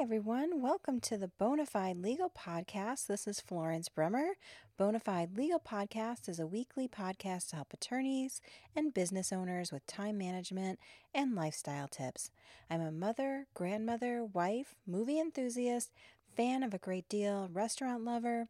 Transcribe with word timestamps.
everyone. 0.00 0.62
Welcome 0.62 0.98
to 1.00 1.18
the 1.18 1.30
Bonafide 1.38 2.02
Legal 2.02 2.30
Podcast. 2.30 3.06
This 3.06 3.26
is 3.26 3.38
Florence 3.38 3.90
Bremer. 3.90 4.30
Bonafide 4.78 5.36
Legal 5.36 5.60
Podcast 5.60 6.26
is 6.26 6.40
a 6.40 6.46
weekly 6.46 6.88
podcast 6.88 7.50
to 7.50 7.56
help 7.56 7.74
attorneys 7.74 8.40
and 8.74 8.94
business 8.94 9.30
owners 9.30 9.70
with 9.70 9.86
time 9.86 10.16
management 10.16 10.78
and 11.12 11.34
lifestyle 11.34 11.86
tips. 11.86 12.30
I'm 12.70 12.80
a 12.80 12.90
mother, 12.90 13.46
grandmother, 13.52 14.24
wife, 14.24 14.74
movie 14.86 15.20
enthusiast, 15.20 15.92
fan 16.34 16.62
of 16.62 16.72
a 16.72 16.78
great 16.78 17.06
deal, 17.10 17.50
restaurant 17.52 18.02
lover, 18.02 18.48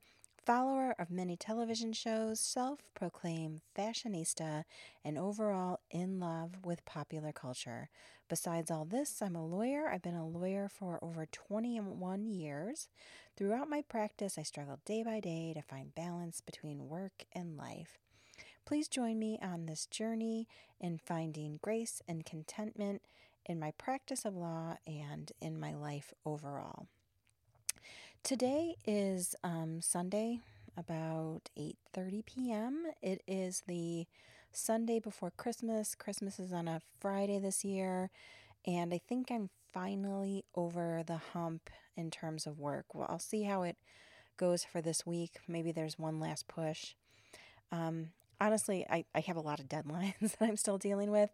follower 0.51 0.97
of 0.99 1.13
many 1.13 1.37
television 1.37 1.93
shows, 1.93 2.41
self 2.41 2.81
proclaimed 2.93 3.61
fashionista, 3.79 4.65
and 5.05 5.17
overall 5.17 5.79
in 5.93 6.19
love 6.19 6.51
with 6.65 6.85
popular 6.85 7.31
culture. 7.31 7.89
Besides 8.29 8.69
all 8.69 8.85
this, 8.85 9.23
I'm 9.23 9.37
a 9.37 9.47
lawyer. 9.47 9.89
I've 9.89 10.03
been 10.03 10.17
a 10.17 10.27
lawyer 10.27 10.69
for 10.69 10.99
over 11.05 11.25
21 11.25 12.27
years. 12.27 12.89
Throughout 13.37 13.71
my 13.71 13.83
practice, 13.89 14.37
I 14.37 14.43
struggle 14.43 14.81
day 14.85 15.05
by 15.05 15.21
day 15.21 15.53
to 15.55 15.63
find 15.63 15.95
balance 15.95 16.41
between 16.41 16.89
work 16.89 17.27
and 17.33 17.57
life. 17.57 18.01
Please 18.67 18.89
join 18.89 19.21
me 19.21 19.39
on 19.41 19.67
this 19.67 19.87
journey 19.87 20.49
in 20.81 20.99
finding 20.99 21.61
grace 21.63 22.03
and 22.09 22.27
contentment 22.27 23.03
in 23.47 23.61
my 23.61 23.71
practice 23.79 24.25
of 24.25 24.35
law 24.35 24.79
and 24.85 25.31
in 25.41 25.61
my 25.61 25.73
life 25.73 26.13
overall. 26.27 26.89
Today 28.23 28.77
is 28.87 29.35
um, 29.43 29.81
Sunday, 29.81 30.41
about 30.77 31.49
8:30 31.59 32.25
p.m. 32.27 32.87
It 33.03 33.23
is 33.27 33.63
the 33.67 34.07
Sunday 34.53 35.01
before 35.01 35.33
Christmas. 35.37 35.95
Christmas 35.95 36.39
is 36.39 36.53
on 36.53 36.69
a 36.69 36.83
Friday 37.01 37.39
this 37.39 37.65
year, 37.65 38.11
and 38.67 38.93
I 38.95 38.99
think 38.99 39.31
I'm 39.31 39.49
finally 39.73 40.45
over 40.55 41.03
the 41.05 41.17
hump 41.33 41.71
in 41.97 42.11
terms 42.11 42.47
of 42.47 42.61
work. 42.61 42.95
Well, 42.95 43.07
I'll 43.09 43.19
see 43.19 43.45
how 43.45 43.63
it 43.63 43.77
goes 44.37 44.65
for 44.65 44.81
this 44.81 45.05
week. 45.07 45.39
Maybe 45.49 45.73
there's 45.73 45.99
one 45.99 46.21
last 46.21 46.47
push. 46.47 46.95
Um, 47.73 48.11
honestly, 48.41 48.87
I, 48.89 49.07
I 49.15 49.21
have 49.21 49.37
a 49.37 49.41
lot 49.41 49.61
of 49.61 49.69
deadlines 49.69 50.19
that 50.39 50.43
I'm 50.49 50.57
still 50.57 50.79
dealing 50.79 51.11
with, 51.11 51.31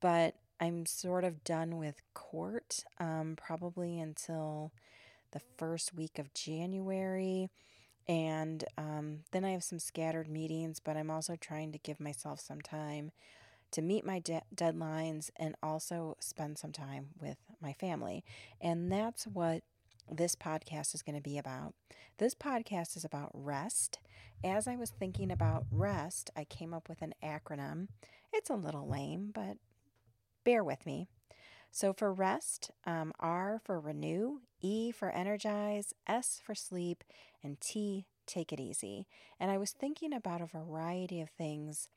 but 0.00 0.36
I'm 0.60 0.86
sort 0.86 1.24
of 1.24 1.44
done 1.44 1.76
with 1.78 2.00
court 2.14 2.84
um, 2.98 3.34
probably 3.36 3.98
until 4.00 4.72
the 5.32 5.40
first 5.56 5.94
week 5.94 6.18
of 6.18 6.34
January. 6.34 7.48
And 8.06 8.64
um, 8.78 9.20
then 9.32 9.44
I 9.44 9.50
have 9.50 9.62
some 9.62 9.78
scattered 9.78 10.28
meetings, 10.28 10.80
but 10.80 10.96
I'm 10.96 11.10
also 11.10 11.36
trying 11.36 11.72
to 11.72 11.78
give 11.78 12.00
myself 12.00 12.40
some 12.40 12.60
time 12.60 13.10
to 13.72 13.82
meet 13.82 14.04
my 14.04 14.18
de- 14.18 14.42
deadlines 14.54 15.30
and 15.36 15.54
also 15.62 16.16
spend 16.20 16.56
some 16.58 16.72
time 16.72 17.08
with 17.20 17.36
my 17.60 17.74
family. 17.74 18.24
And 18.60 18.90
that's 18.90 19.24
what 19.26 19.62
this 20.10 20.34
podcast 20.34 20.94
is 20.94 21.02
going 21.02 21.16
to 21.16 21.22
be 21.22 21.36
about. 21.36 21.74
This 22.18 22.34
podcast 22.34 22.96
is 22.96 23.04
about 23.04 23.30
rest. 23.34 23.98
As 24.42 24.66
I 24.66 24.76
was 24.76 24.90
thinking 24.90 25.30
about 25.30 25.66
rest, 25.70 26.30
I 26.34 26.44
came 26.44 26.72
up 26.72 26.88
with 26.88 27.02
an 27.02 27.14
acronym. 27.22 27.88
It's 28.32 28.50
a 28.50 28.54
little 28.54 28.88
lame, 28.88 29.32
but 29.34 29.58
bear 30.44 30.64
with 30.64 30.86
me. 30.86 31.08
So 31.70 31.92
for 31.92 32.12
rest, 32.12 32.70
um, 32.84 33.12
R 33.20 33.60
for 33.64 33.78
renew, 33.78 34.40
E 34.60 34.90
for 34.90 35.10
energize, 35.10 35.94
S 36.06 36.40
for 36.44 36.54
sleep, 36.54 37.04
and 37.42 37.60
T, 37.60 38.06
take 38.26 38.52
it 38.52 38.60
easy. 38.60 39.06
And 39.38 39.50
I 39.50 39.58
was 39.58 39.70
thinking 39.72 40.12
about 40.12 40.40
a 40.40 40.46
variety 40.46 41.20
of 41.20 41.30
things 41.30 41.88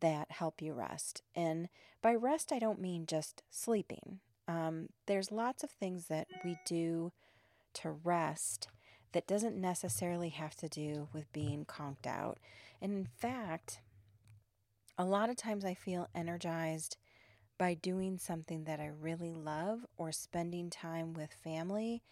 that 0.00 0.30
help 0.30 0.60
you 0.60 0.74
rest. 0.74 1.22
And 1.34 1.68
by 2.02 2.14
rest, 2.14 2.52
I 2.52 2.58
don't 2.58 2.80
mean 2.80 3.06
just 3.06 3.42
sleeping. 3.50 4.20
Um, 4.48 4.88
there's 5.06 5.32
lots 5.32 5.64
of 5.64 5.70
things 5.70 6.06
that 6.06 6.28
we 6.44 6.58
do 6.66 7.12
to 7.74 7.90
rest 7.90 8.68
that 9.12 9.26
doesn't 9.26 9.56
necessarily 9.56 10.28
have 10.28 10.54
to 10.56 10.68
do 10.68 11.08
with 11.12 11.32
being 11.32 11.64
conked 11.64 12.06
out. 12.06 12.38
And 12.80 12.92
in 12.92 13.06
fact, 13.06 13.80
a 14.98 15.04
lot 15.04 15.30
of 15.30 15.36
times 15.36 15.64
I 15.64 15.74
feel 15.74 16.08
energized 16.14 16.96
by 17.58 17.74
doing 17.74 18.18
something 18.18 18.64
that 18.64 18.80
I 18.80 18.86
really 18.86 19.32
love 19.32 19.86
or 19.96 20.12
spending 20.12 20.70
time 20.70 21.14
with 21.14 21.32
family 21.32 22.02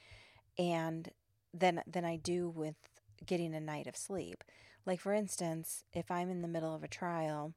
and 0.59 1.11
than 1.53 1.83
than 1.87 2.05
I 2.05 2.17
do 2.17 2.49
with 2.49 2.77
getting 3.25 3.55
a 3.55 3.61
night 3.61 3.87
of 3.87 3.97
sleep. 3.97 4.45
Like 4.87 5.01
for 5.01 5.13
instance, 5.13 5.85
if 5.93 6.11
I'm 6.11 6.31
in 6.31 6.43
the 6.43 6.49
middle 6.49 6.75
of 6.75 6.83
a 6.83 6.89
trial 6.89 7.55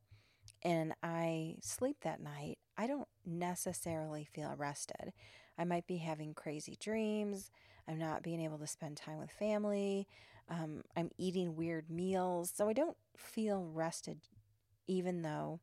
and 0.64 0.94
I 1.04 1.56
sleep 1.62 1.98
that 2.02 2.22
night, 2.22 2.58
I 2.78 2.88
don't 2.88 3.08
necessarily 3.26 4.26
feel 4.26 4.54
rested. 4.58 5.14
I 5.58 5.64
might 5.64 5.88
be 5.88 5.98
having 5.98 6.34
crazy 6.34 6.78
dreams. 6.80 7.52
I'm 7.88 7.98
not 7.98 8.24
being 8.24 8.42
able 8.42 8.58
to 8.60 8.68
spend 8.68 8.98
time 8.98 9.20
with 9.20 9.32
family. 9.32 10.08
Um, 10.50 10.84
I'm 10.96 11.10
eating 11.18 11.56
weird 11.56 11.90
meals. 11.90 12.52
So 12.56 12.70
I 12.70 12.74
don't 12.74 12.98
feel 13.16 13.70
rested 13.74 14.20
even 14.88 15.22
though 15.22 15.60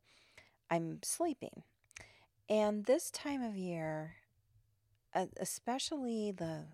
I'm 0.70 0.98
sleeping. 1.02 1.62
And 2.48 2.84
this 2.84 3.10
time 3.10 3.42
of 3.42 3.56
year, 3.56 4.16
especially 5.38 6.30
the 6.30 6.66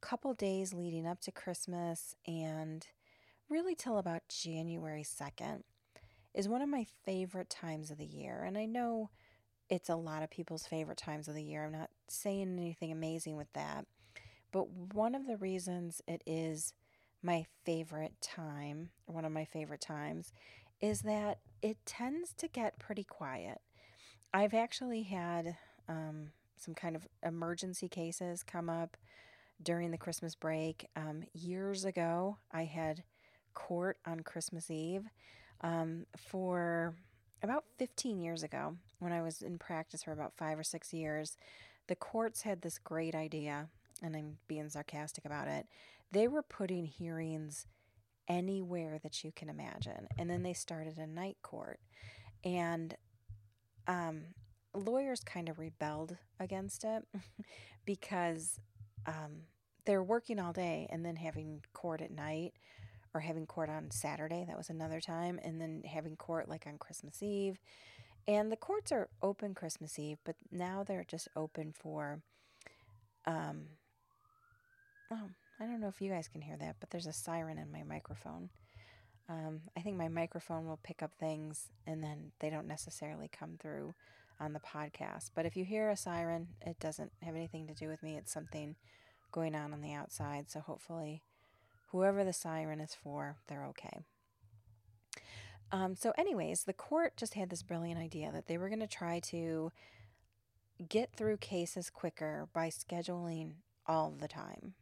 couple 0.00 0.34
days 0.34 0.72
leading 0.72 1.06
up 1.06 1.20
to 1.20 1.32
Christmas 1.32 2.14
and 2.26 2.86
really 3.48 3.74
till 3.74 3.98
about 3.98 4.22
January 4.28 5.02
2nd, 5.02 5.62
is 6.32 6.48
one 6.48 6.62
of 6.62 6.68
my 6.68 6.86
favorite 7.04 7.50
times 7.50 7.90
of 7.90 7.98
the 7.98 8.06
year. 8.06 8.44
And 8.44 8.56
I 8.56 8.66
know 8.66 9.10
it's 9.68 9.88
a 9.88 9.96
lot 9.96 10.22
of 10.22 10.30
people's 10.30 10.66
favorite 10.66 10.98
times 10.98 11.26
of 11.26 11.34
the 11.34 11.42
year. 11.42 11.64
I'm 11.64 11.72
not 11.72 11.90
saying 12.08 12.56
anything 12.58 12.92
amazing 12.92 13.36
with 13.36 13.52
that. 13.54 13.86
But 14.52 14.68
one 14.94 15.14
of 15.14 15.26
the 15.26 15.36
reasons 15.36 16.02
it 16.06 16.22
is 16.26 16.72
my 17.22 17.46
favorite 17.64 18.14
time, 18.20 18.90
one 19.06 19.24
of 19.24 19.32
my 19.32 19.44
favorite 19.44 19.80
times, 19.80 20.32
is 20.80 21.02
that 21.02 21.38
it 21.62 21.78
tends 21.84 22.32
to 22.34 22.48
get 22.48 22.78
pretty 22.78 23.04
quiet. 23.04 23.60
I've 24.32 24.54
actually 24.54 25.02
had 25.02 25.56
um, 25.88 26.30
some 26.56 26.74
kind 26.74 26.94
of 26.94 27.06
emergency 27.24 27.88
cases 27.88 28.42
come 28.42 28.70
up 28.70 28.96
during 29.62 29.90
the 29.90 29.98
Christmas 29.98 30.34
break. 30.34 30.86
Um, 30.94 31.24
years 31.32 31.84
ago, 31.84 32.38
I 32.52 32.64
had 32.64 33.02
court 33.54 33.98
on 34.06 34.20
Christmas 34.20 34.70
Eve 34.70 35.04
um, 35.62 36.06
for 36.16 36.94
about 37.42 37.64
15 37.78 38.20
years 38.20 38.42
ago 38.42 38.76
when 39.00 39.12
I 39.12 39.22
was 39.22 39.42
in 39.42 39.58
practice 39.58 40.04
for 40.04 40.12
about 40.12 40.36
five 40.36 40.58
or 40.58 40.62
six 40.64 40.92
years. 40.92 41.36
The 41.88 41.96
courts 41.96 42.42
had 42.42 42.62
this 42.62 42.78
great 42.78 43.16
idea, 43.16 43.68
and 44.00 44.14
I'm 44.14 44.38
being 44.46 44.68
sarcastic 44.68 45.24
about 45.24 45.48
it. 45.48 45.66
They 46.12 46.28
were 46.28 46.42
putting 46.42 46.86
hearings 46.86 47.66
anywhere 48.28 49.00
that 49.02 49.24
you 49.24 49.32
can 49.32 49.48
imagine. 49.48 50.06
And 50.16 50.30
then 50.30 50.44
they 50.44 50.52
started 50.52 50.98
a 50.98 51.06
night 51.06 51.38
court. 51.42 51.80
And 52.44 52.94
um, 53.86 54.22
lawyers 54.74 55.20
kind 55.20 55.48
of 55.48 55.58
rebelled 55.58 56.16
against 56.38 56.84
it 56.84 57.04
because 57.84 58.60
um, 59.06 59.42
they're 59.84 60.02
working 60.02 60.38
all 60.38 60.52
day 60.52 60.86
and 60.90 61.04
then 61.04 61.16
having 61.16 61.62
court 61.72 62.00
at 62.00 62.10
night 62.10 62.52
or 63.14 63.20
having 63.20 63.46
court 63.46 63.68
on 63.68 63.90
Saturday. 63.90 64.44
That 64.46 64.56
was 64.56 64.70
another 64.70 65.00
time. 65.00 65.40
And 65.42 65.60
then 65.60 65.82
having 65.84 66.16
court 66.16 66.48
like 66.48 66.66
on 66.66 66.78
Christmas 66.78 67.22
Eve. 67.22 67.58
And 68.28 68.52
the 68.52 68.56
courts 68.56 68.92
are 68.92 69.08
open 69.22 69.54
Christmas 69.54 69.98
Eve, 69.98 70.18
but 70.24 70.36
now 70.52 70.84
they're 70.86 71.06
just 71.08 71.26
open 71.34 71.72
for, 71.72 72.20
um, 73.26 73.62
oh, 75.10 75.30
I 75.58 75.64
don't 75.64 75.80
know 75.80 75.88
if 75.88 76.00
you 76.00 76.10
guys 76.10 76.28
can 76.28 76.42
hear 76.42 76.56
that, 76.58 76.76
but 76.80 76.90
there's 76.90 77.06
a 77.06 77.12
siren 77.12 77.58
in 77.58 77.72
my 77.72 77.82
microphone. 77.82 78.50
Um, 79.30 79.60
I 79.76 79.80
think 79.80 79.96
my 79.96 80.08
microphone 80.08 80.66
will 80.66 80.80
pick 80.82 81.02
up 81.02 81.12
things 81.18 81.68
and 81.86 82.02
then 82.02 82.32
they 82.40 82.50
don't 82.50 82.66
necessarily 82.66 83.28
come 83.28 83.56
through 83.60 83.94
on 84.40 84.52
the 84.52 84.60
podcast. 84.60 85.30
But 85.36 85.46
if 85.46 85.56
you 85.56 85.64
hear 85.64 85.88
a 85.88 85.96
siren, 85.96 86.48
it 86.66 86.80
doesn't 86.80 87.12
have 87.22 87.36
anything 87.36 87.68
to 87.68 87.74
do 87.74 87.86
with 87.86 88.02
me. 88.02 88.16
It's 88.16 88.32
something 88.32 88.74
going 89.30 89.54
on 89.54 89.72
on 89.72 89.82
the 89.82 89.92
outside. 89.92 90.50
So 90.50 90.58
hopefully, 90.58 91.22
whoever 91.92 92.24
the 92.24 92.32
siren 92.32 92.80
is 92.80 92.94
for, 92.94 93.36
they're 93.46 93.66
okay. 93.66 94.00
Um, 95.72 95.94
so, 95.94 96.12
anyways, 96.18 96.64
the 96.64 96.72
court 96.72 97.16
just 97.16 97.34
had 97.34 97.50
this 97.50 97.62
brilliant 97.62 98.00
idea 98.00 98.32
that 98.32 98.48
they 98.48 98.58
were 98.58 98.68
going 98.68 98.80
to 98.80 98.88
try 98.88 99.20
to 99.26 99.70
get 100.88 101.14
through 101.14 101.36
cases 101.36 101.90
quicker 101.90 102.48
by 102.52 102.70
scheduling 102.70 103.52
all 103.86 104.10
the 104.10 104.26
time. 104.26 104.74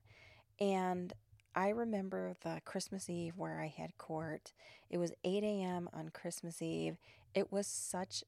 And 0.59 1.13
I 1.55 1.71
remember 1.71 2.35
the 2.43 2.61
Christmas 2.65 3.11
Eve 3.11 3.35
where 3.37 3.61
I 3.61 3.67
had 3.67 3.99
court. 3.99 4.53
It 4.91 4.99
was 4.99 5.13
8 5.25 5.43
a.m. 5.43 5.89
on 5.93 6.11
Christmas 6.11 6.63
Eve. 6.63 6.99
It 7.35 7.53
was 7.53 7.67
such 7.67 8.23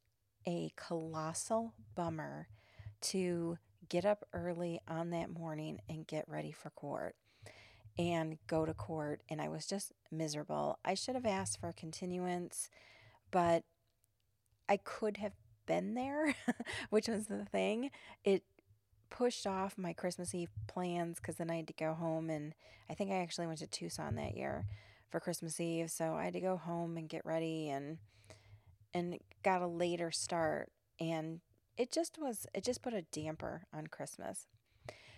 a 0.46 0.72
colossal 0.76 1.74
bummer 1.94 2.48
to 3.02 3.58
get 3.88 4.04
up 4.04 4.24
early 4.32 4.80
on 4.88 5.10
that 5.10 5.30
morning 5.30 5.80
and 5.88 6.06
get 6.06 6.28
ready 6.28 6.52
for 6.52 6.70
court 6.70 7.14
and 7.98 8.38
go 8.46 8.64
to 8.66 8.74
court. 8.74 9.22
And 9.28 9.40
I 9.40 9.48
was 9.48 9.66
just 9.66 9.92
miserable. 10.10 10.78
I 10.84 10.94
should 10.94 11.14
have 11.14 11.26
asked 11.26 11.60
for 11.60 11.68
a 11.68 11.74
continuance, 11.74 12.70
but 13.30 13.64
I 14.68 14.76
could 14.78 15.18
have 15.18 15.32
been 15.66 15.94
there, 15.94 16.34
which 16.90 17.08
was 17.08 17.26
the 17.26 17.44
thing. 17.44 17.90
It 18.24 18.44
pushed 19.10 19.46
off 19.46 19.76
my 19.76 19.92
Christmas 19.92 20.34
Eve 20.34 20.50
plans 20.66 21.18
because 21.18 21.36
then 21.36 21.50
I 21.50 21.56
had 21.56 21.66
to 21.66 21.72
go 21.72 21.94
home 21.94 22.30
and 22.30 22.54
I 22.88 22.94
think 22.94 23.10
I 23.10 23.16
actually 23.16 23.46
went 23.46 23.58
to 23.58 23.66
Tucson 23.66 24.14
that 24.16 24.36
year 24.36 24.66
for 25.10 25.20
Christmas 25.20 25.60
Eve, 25.60 25.90
so 25.90 26.14
I 26.14 26.24
had 26.24 26.32
to 26.34 26.40
go 26.40 26.56
home 26.56 26.96
and 26.96 27.08
get 27.08 27.26
ready 27.26 27.68
and 27.68 27.98
and 28.94 29.18
got 29.42 29.62
a 29.62 29.66
later 29.66 30.10
start 30.10 30.70
and 30.98 31.40
it 31.76 31.92
just 31.92 32.18
was 32.18 32.46
it 32.54 32.64
just 32.64 32.82
put 32.82 32.94
a 32.94 33.02
damper 33.02 33.66
on 33.72 33.86
Christmas. 33.86 34.46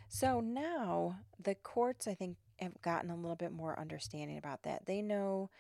So 0.09 0.41
now 0.41 1.17
the 1.43 1.55
courts 1.55 2.06
I 2.06 2.15
think 2.15 2.37
have 2.59 2.81
gotten 2.83 3.11
a 3.11 3.17
little 3.17 3.37
bit 3.37 3.53
more 3.53 3.79
understanding 3.79 4.39
about 4.39 4.62
that. 4.62 4.87
They 4.87 5.03
know 5.03 5.50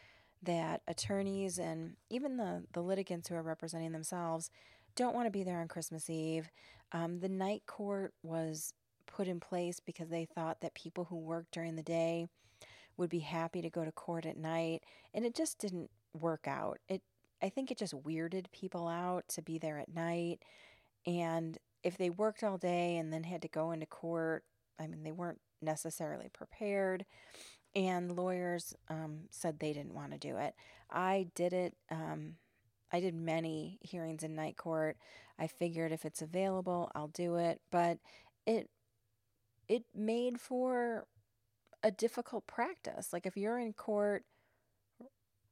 that 0.42 0.82
attorneys 0.88 1.58
and 1.58 1.94
even 2.10 2.36
the, 2.36 2.64
the 2.72 2.82
litigants 2.82 3.28
who 3.28 3.34
are 3.34 3.42
representing 3.42 3.92
themselves 3.92 4.50
don't 4.96 5.14
want 5.14 5.26
to 5.26 5.30
be 5.30 5.42
there 5.42 5.60
on 5.60 5.68
Christmas 5.68 6.10
Eve. 6.10 6.50
Um, 6.92 7.20
the 7.20 7.28
night 7.28 7.62
court 7.66 8.12
was 8.22 8.72
put 9.06 9.28
in 9.28 9.40
place 9.40 9.80
because 9.80 10.08
they 10.08 10.24
thought 10.24 10.60
that 10.60 10.74
people 10.74 11.04
who 11.04 11.16
work 11.16 11.46
during 11.52 11.76
the 11.76 11.82
day 11.82 12.26
would 12.96 13.10
be 13.10 13.20
happy 13.20 13.62
to 13.62 13.70
go 13.70 13.84
to 13.84 13.92
court 13.92 14.26
at 14.26 14.36
night, 14.36 14.82
and 15.14 15.24
it 15.24 15.34
just 15.34 15.58
didn't 15.58 15.90
work 16.18 16.46
out. 16.46 16.78
It 16.88 17.02
I 17.42 17.48
think 17.48 17.70
it 17.70 17.78
just 17.78 17.94
weirded 17.94 18.46
people 18.52 18.86
out 18.86 19.24
to 19.30 19.42
be 19.42 19.58
there 19.58 19.78
at 19.78 19.92
night, 19.92 20.42
and 21.06 21.58
if 21.82 21.98
they 21.98 22.10
worked 22.10 22.44
all 22.44 22.58
day 22.58 22.96
and 22.98 23.12
then 23.12 23.24
had 23.24 23.42
to 23.42 23.48
go 23.48 23.72
into 23.72 23.86
court, 23.86 24.44
I 24.78 24.86
mean 24.86 25.02
they 25.02 25.12
weren't 25.12 25.40
necessarily 25.60 26.28
prepared 26.28 27.04
and 27.74 28.16
lawyers 28.16 28.74
um, 28.88 29.20
said 29.30 29.58
they 29.58 29.72
didn't 29.72 29.94
want 29.94 30.12
to 30.12 30.18
do 30.18 30.36
it. 30.36 30.54
I 30.90 31.28
did 31.34 31.52
it. 31.52 31.74
Um, 31.90 32.34
I 32.92 33.00
did 33.00 33.14
many 33.14 33.78
hearings 33.80 34.22
in 34.22 34.34
night 34.34 34.56
court. 34.56 34.98
I 35.42 35.48
figured 35.48 35.90
if 35.90 36.04
it's 36.04 36.22
available, 36.22 36.92
I'll 36.94 37.08
do 37.08 37.34
it. 37.34 37.60
But 37.72 37.98
it 38.46 38.70
it 39.68 39.84
made 39.92 40.40
for 40.40 41.06
a 41.82 41.90
difficult 41.90 42.46
practice. 42.46 43.12
Like 43.12 43.26
if 43.26 43.36
you're 43.36 43.58
in 43.58 43.72
court 43.72 44.24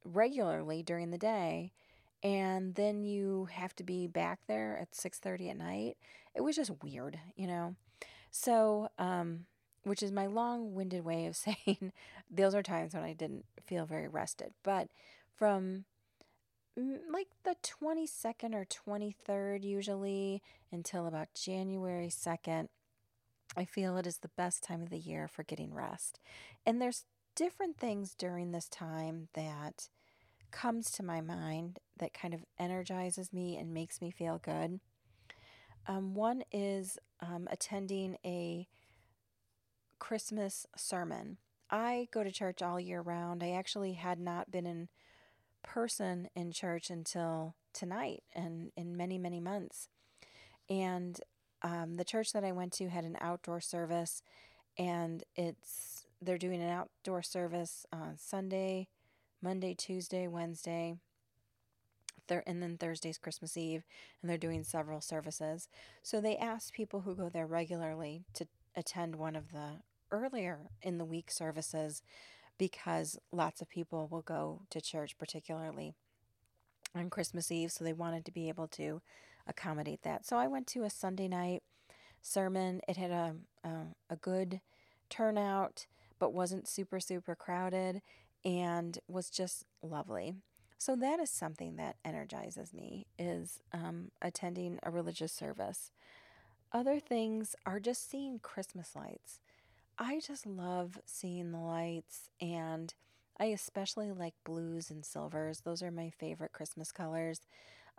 regularly 0.05 0.81
during 0.81 1.11
the 1.11 1.17
day 1.17 1.73
and 2.23 2.75
then 2.75 3.03
you 3.03 3.49
have 3.51 3.75
to 3.75 3.83
be 3.83 4.07
back 4.07 4.39
there 4.47 4.77
at 4.77 4.95
6:30 4.95 5.49
at 5.49 5.57
night, 5.57 5.97
it 6.33 6.41
was 6.41 6.55
just 6.55 6.81
weird, 6.81 7.19
you 7.35 7.47
know. 7.47 7.75
So, 8.31 8.89
um, 8.97 9.45
which 9.83 10.01
is 10.01 10.11
my 10.13 10.27
long 10.27 10.73
winded 10.73 11.03
way 11.03 11.25
of 11.25 11.35
saying 11.47 11.91
those 12.29 12.55
are 12.55 12.63
times 12.63 12.93
when 12.93 13.03
I 13.03 13.11
didn't 13.11 13.45
feel 13.61 13.85
very 13.85 14.07
rested. 14.07 14.53
But 14.63 14.87
from 15.35 15.83
like 16.77 17.27
the 17.43 17.55
22nd 17.61 18.53
or 18.53 18.65
23rd, 18.65 19.63
usually 19.63 20.41
until 20.71 21.07
about 21.07 21.33
January 21.33 22.07
2nd, 22.07 22.67
I 23.57 23.65
feel 23.65 23.97
it 23.97 24.07
is 24.07 24.19
the 24.19 24.29
best 24.37 24.63
time 24.63 24.81
of 24.81 24.89
the 24.89 24.97
year 24.97 25.27
for 25.27 25.43
getting 25.43 25.73
rest. 25.73 26.19
And 26.65 26.81
there's 26.81 27.05
different 27.35 27.77
things 27.77 28.15
during 28.15 28.51
this 28.51 28.69
time 28.69 29.27
that 29.33 29.89
comes 30.51 30.91
to 30.91 31.03
my 31.03 31.21
mind 31.21 31.79
that 31.97 32.13
kind 32.13 32.33
of 32.33 32.45
energizes 32.59 33.33
me 33.33 33.57
and 33.57 33.73
makes 33.73 34.01
me 34.01 34.11
feel 34.11 34.37
good. 34.37 34.79
Um, 35.87 36.13
one 36.13 36.43
is 36.51 36.97
um, 37.19 37.47
attending 37.51 38.17
a 38.23 38.67
Christmas 39.99 40.65
sermon. 40.75 41.37
I 41.69 42.07
go 42.11 42.23
to 42.23 42.31
church 42.31 42.61
all 42.61 42.79
year 42.79 43.01
round. 43.01 43.43
I 43.43 43.51
actually 43.51 43.93
had 43.93 44.19
not 44.19 44.51
been 44.51 44.65
in 44.65 44.89
person 45.63 46.29
in 46.35 46.51
church 46.51 46.89
until 46.89 47.55
tonight 47.73 48.23
and 48.33 48.71
in 48.75 48.95
many, 48.95 49.17
many 49.17 49.39
months. 49.39 49.89
And 50.69 51.19
um, 51.61 51.95
the 51.95 52.03
church 52.03 52.33
that 52.33 52.43
I 52.43 52.51
went 52.51 52.73
to 52.73 52.89
had 52.89 53.03
an 53.03 53.17
outdoor 53.19 53.61
service, 53.61 54.23
and 54.77 55.23
it's 55.35 56.05
they're 56.21 56.37
doing 56.37 56.61
an 56.61 56.69
outdoor 56.69 57.21
service 57.21 57.85
on 57.91 58.15
Sunday, 58.17 58.87
Monday, 59.41 59.73
Tuesday, 59.73 60.27
Wednesday, 60.27 60.95
thir- 62.27 62.43
and 62.45 62.61
then 62.61 62.77
Thursday's 62.77 63.17
Christmas 63.17 63.57
Eve, 63.57 63.83
and 64.21 64.29
they're 64.29 64.37
doing 64.37 64.63
several 64.63 65.01
services. 65.01 65.67
So 66.03 66.21
they 66.21 66.37
asked 66.37 66.73
people 66.73 67.01
who 67.01 67.15
go 67.15 67.29
there 67.29 67.47
regularly 67.47 68.23
to 68.35 68.47
attend 68.75 69.15
one 69.15 69.35
of 69.35 69.51
the 69.51 69.81
earlier 70.11 70.59
in 70.81 70.97
the 70.97 71.05
week 71.05 71.31
services 71.31 72.01
because 72.57 73.17
lots 73.31 73.61
of 73.61 73.69
people 73.69 74.07
will 74.09 74.21
go 74.21 74.61
to 74.69 74.81
church, 74.81 75.17
particularly 75.17 75.93
on 76.95 77.09
Christmas 77.09 77.51
Eve. 77.51 77.71
So 77.71 77.83
they 77.83 77.93
wanted 77.93 78.25
to 78.25 78.31
be 78.31 78.49
able 78.49 78.67
to 78.69 79.01
accommodate 79.47 80.03
that. 80.03 80.25
So 80.25 80.37
I 80.37 80.47
went 80.47 80.67
to 80.67 80.83
a 80.83 80.89
Sunday 80.89 81.27
night 81.27 81.63
sermon. 82.21 82.81
It 82.87 82.97
had 82.97 83.11
a, 83.11 83.35
a, 83.63 83.69
a 84.09 84.15
good 84.15 84.61
turnout, 85.09 85.87
but 86.19 86.33
wasn't 86.33 86.67
super, 86.67 86.99
super 86.99 87.35
crowded 87.35 88.01
and 88.45 88.99
was 89.07 89.29
just 89.29 89.65
lovely. 89.81 90.35
So 90.77 90.95
that 90.95 91.19
is 91.19 91.29
something 91.29 91.75
that 91.75 91.97
energizes 92.03 92.73
me 92.73 93.05
is 93.19 93.59
um, 93.71 94.09
attending 94.21 94.79
a 94.81 94.89
religious 94.89 95.31
service. 95.31 95.91
Other 96.71 96.99
things 96.99 97.55
are 97.65 97.79
just 97.79 98.09
seeing 98.09 98.39
Christmas 98.39 98.95
lights. 98.95 99.39
I 100.03 100.19
just 100.19 100.47
love 100.47 100.99
seeing 101.05 101.51
the 101.51 101.59
lights, 101.59 102.31
and 102.41 102.91
I 103.39 103.45
especially 103.45 104.11
like 104.11 104.33
blues 104.43 104.89
and 104.89 105.05
silvers. 105.05 105.61
Those 105.61 105.83
are 105.83 105.91
my 105.91 106.09
favorite 106.09 106.53
Christmas 106.53 106.91
colors. 106.91 107.41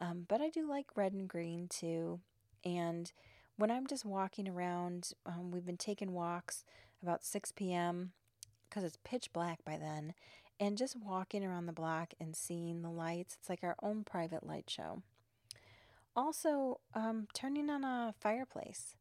Um, 0.00 0.26
but 0.26 0.40
I 0.40 0.48
do 0.48 0.68
like 0.68 0.96
red 0.96 1.12
and 1.12 1.28
green 1.28 1.68
too. 1.68 2.18
And 2.64 3.12
when 3.56 3.70
I'm 3.70 3.86
just 3.86 4.04
walking 4.04 4.48
around, 4.48 5.12
um, 5.26 5.52
we've 5.52 5.64
been 5.64 5.76
taking 5.76 6.10
walks 6.10 6.64
about 7.04 7.22
6 7.22 7.52
p.m. 7.52 8.10
because 8.68 8.82
it's 8.82 8.98
pitch 9.04 9.32
black 9.32 9.64
by 9.64 9.76
then, 9.76 10.14
and 10.58 10.76
just 10.76 10.96
walking 10.96 11.44
around 11.44 11.66
the 11.66 11.72
block 11.72 12.14
and 12.20 12.34
seeing 12.34 12.82
the 12.82 12.90
lights. 12.90 13.36
It's 13.38 13.48
like 13.48 13.62
our 13.62 13.76
own 13.80 14.02
private 14.02 14.44
light 14.44 14.68
show. 14.68 15.02
Also, 16.16 16.80
um, 16.94 17.28
turning 17.32 17.70
on 17.70 17.84
a 17.84 18.12
fireplace. 18.20 18.96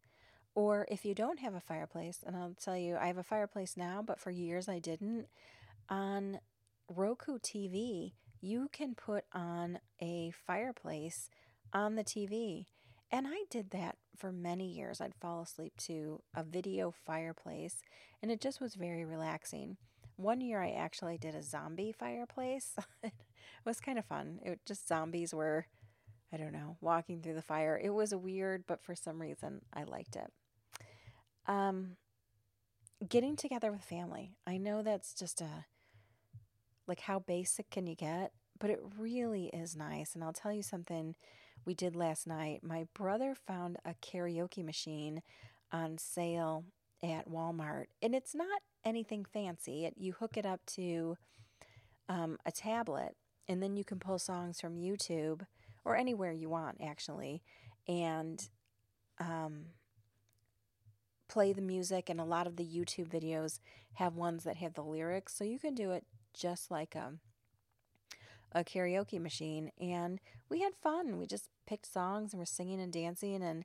Or 0.54 0.86
if 0.90 1.06
you 1.06 1.16
don't 1.16 1.40
have 1.40 1.54
a 1.54 1.62
fireplace, 1.62 2.24
and 2.26 2.36
I'll 2.36 2.56
tell 2.62 2.78
you, 2.78 2.98
I 2.98 3.08
have 3.08 3.18
a 3.18 3.24
fireplace 3.24 3.78
now, 3.78 4.04
but 4.06 4.20
for 4.20 4.32
years 4.32 4.68
I 4.68 4.80
didn't. 4.80 5.28
On 5.90 6.40
Roku 6.90 7.40
TV, 7.40 8.14
you 8.42 8.70
can 8.74 8.96
put 8.96 9.24
on 9.34 9.80
a 10.02 10.32
fireplace 10.46 11.30
on 11.74 11.96
the 11.96 12.04
TV. 12.04 12.66
And 13.12 13.28
I 13.28 13.44
did 13.50 13.72
that 13.72 13.98
for 14.18 14.32
many 14.32 14.68
years. 14.68 15.00
I'd 15.00 15.16
fall 15.16 15.42
asleep 15.42 15.74
to 15.86 16.22
a 16.36 16.44
video 16.44 16.94
fireplace, 17.06 17.82
and 18.22 18.32
it 18.32 18.42
just 18.42 18.62
was 18.62 18.76
very 18.76 19.06
relaxing. 19.06 19.78
One 20.16 20.42
year 20.42 20.62
I 20.62 20.72
actually 20.72 21.18
did 21.18 21.36
a 21.36 21.44
zombie 21.44 21.92
fireplace. 21.92 22.76
it 23.04 23.12
was 23.66 23.80
kind 23.80 23.98
of 23.98 24.06
fun. 24.06 24.40
It 24.44 24.60
just 24.66 24.88
zombies 24.88 25.34
were, 25.34 25.66
I 26.32 26.38
don't 26.38 26.54
know, 26.54 26.78
walking 26.82 27.22
through 27.22 27.36
the 27.36 27.42
fire. 27.42 27.80
It 27.82 27.90
was 27.90 28.14
weird, 28.14 28.66
but 28.68 28.84
for 28.84 28.96
some 28.96 29.22
reason 29.22 29.62
I 29.74 29.84
liked 29.84 30.16
it. 30.16 30.32
Um, 31.48 31.98
getting 33.08 33.36
together 33.36 33.72
with 33.72 33.82
family. 33.82 34.36
I 34.46 34.58
know 34.58 34.82
that's 34.82 35.14
just 35.14 35.42
a 35.42 35.66
like 36.88 37.02
how 37.02 37.20
basic 37.20 37.70
can 37.70 37.88
you 37.88 37.96
get, 37.96 38.32
but 38.60 38.70
it 38.70 38.80
really 38.98 39.46
is 39.54 39.76
nice. 39.76 40.14
And 40.14 40.24
I'll 40.24 40.34
tell 40.34 40.52
you 40.52 40.64
something 40.64 41.16
we 41.66 41.74
did 41.74 41.96
last 41.96 42.28
night. 42.28 42.64
My 42.64 42.86
brother 42.94 43.36
found 43.48 43.78
a 43.86 43.94
karaoke 44.02 44.64
machine 44.64 45.22
on 45.72 45.98
sale 45.98 46.66
at 47.04 47.30
Walmart, 47.30 47.86
and 48.02 48.14
it's 48.14 48.36
not 48.36 48.62
anything 48.84 49.26
fancy. 49.26 49.86
It, 49.86 49.94
you 49.98 50.14
hook 50.14 50.38
it 50.38 50.46
up 50.46 50.60
to 50.76 51.18
um, 52.10 52.38
a 52.46 52.52
tablet, 52.52 53.16
and 53.48 53.62
then 53.62 53.78
you 53.78 53.86
can 53.86 54.00
pull 54.00 54.20
songs 54.20 54.60
from 54.60 54.76
YouTube 54.76 55.46
or 55.86 55.96
anywhere 55.96 56.32
you 56.32 56.50
want, 56.50 56.78
actually. 56.84 57.42
And 57.88 58.44
um, 59.20 59.66
play 61.32 61.54
the 61.54 61.62
music, 61.62 62.10
and 62.10 62.20
a 62.20 62.26
lot 62.26 62.46
of 62.46 62.58
the 62.58 62.66
YouTube 62.66 63.08
videos 63.08 63.60
have 63.94 64.16
ones 64.16 64.44
that 64.44 64.58
have 64.58 64.74
the 64.74 64.84
lyrics, 64.84 65.34
so 65.34 65.46
you 65.46 65.58
can 65.58 65.74
do 65.74 65.92
it 65.92 66.04
just 66.34 66.70
like 66.70 66.94
a 66.94 67.14
a 68.54 68.66
karaoke 68.66 69.20
machine. 69.20 69.72
And 69.80 70.20
we 70.50 70.60
had 70.60 70.74
fun. 70.76 71.18
We 71.18 71.26
just 71.26 71.48
picked 71.66 71.86
songs 71.86 72.34
and 72.34 72.40
we're 72.40 72.46
singing 72.46 72.82
and 72.82 72.92
dancing, 72.92 73.42
and 73.42 73.64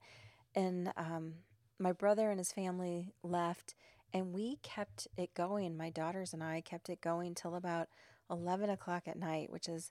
and 0.55 0.93
um, 0.97 1.35
my 1.79 1.91
brother 1.91 2.31
and 2.31 2.39
his 2.39 2.53
family 2.53 3.13
left, 3.25 3.75
and 4.13 4.33
we 4.33 4.59
kept 4.63 5.09
it 5.17 5.35
going. 5.35 5.77
My 5.77 5.91
daughters 5.91 6.33
and 6.33 6.45
I 6.45 6.61
kept 6.61 6.89
it 6.89 7.01
going 7.01 7.35
till 7.35 7.57
about 7.57 7.89
eleven 8.31 8.71
o'clock 8.71 9.09
at 9.09 9.19
night, 9.19 9.51
which 9.51 9.69
is 9.69 9.91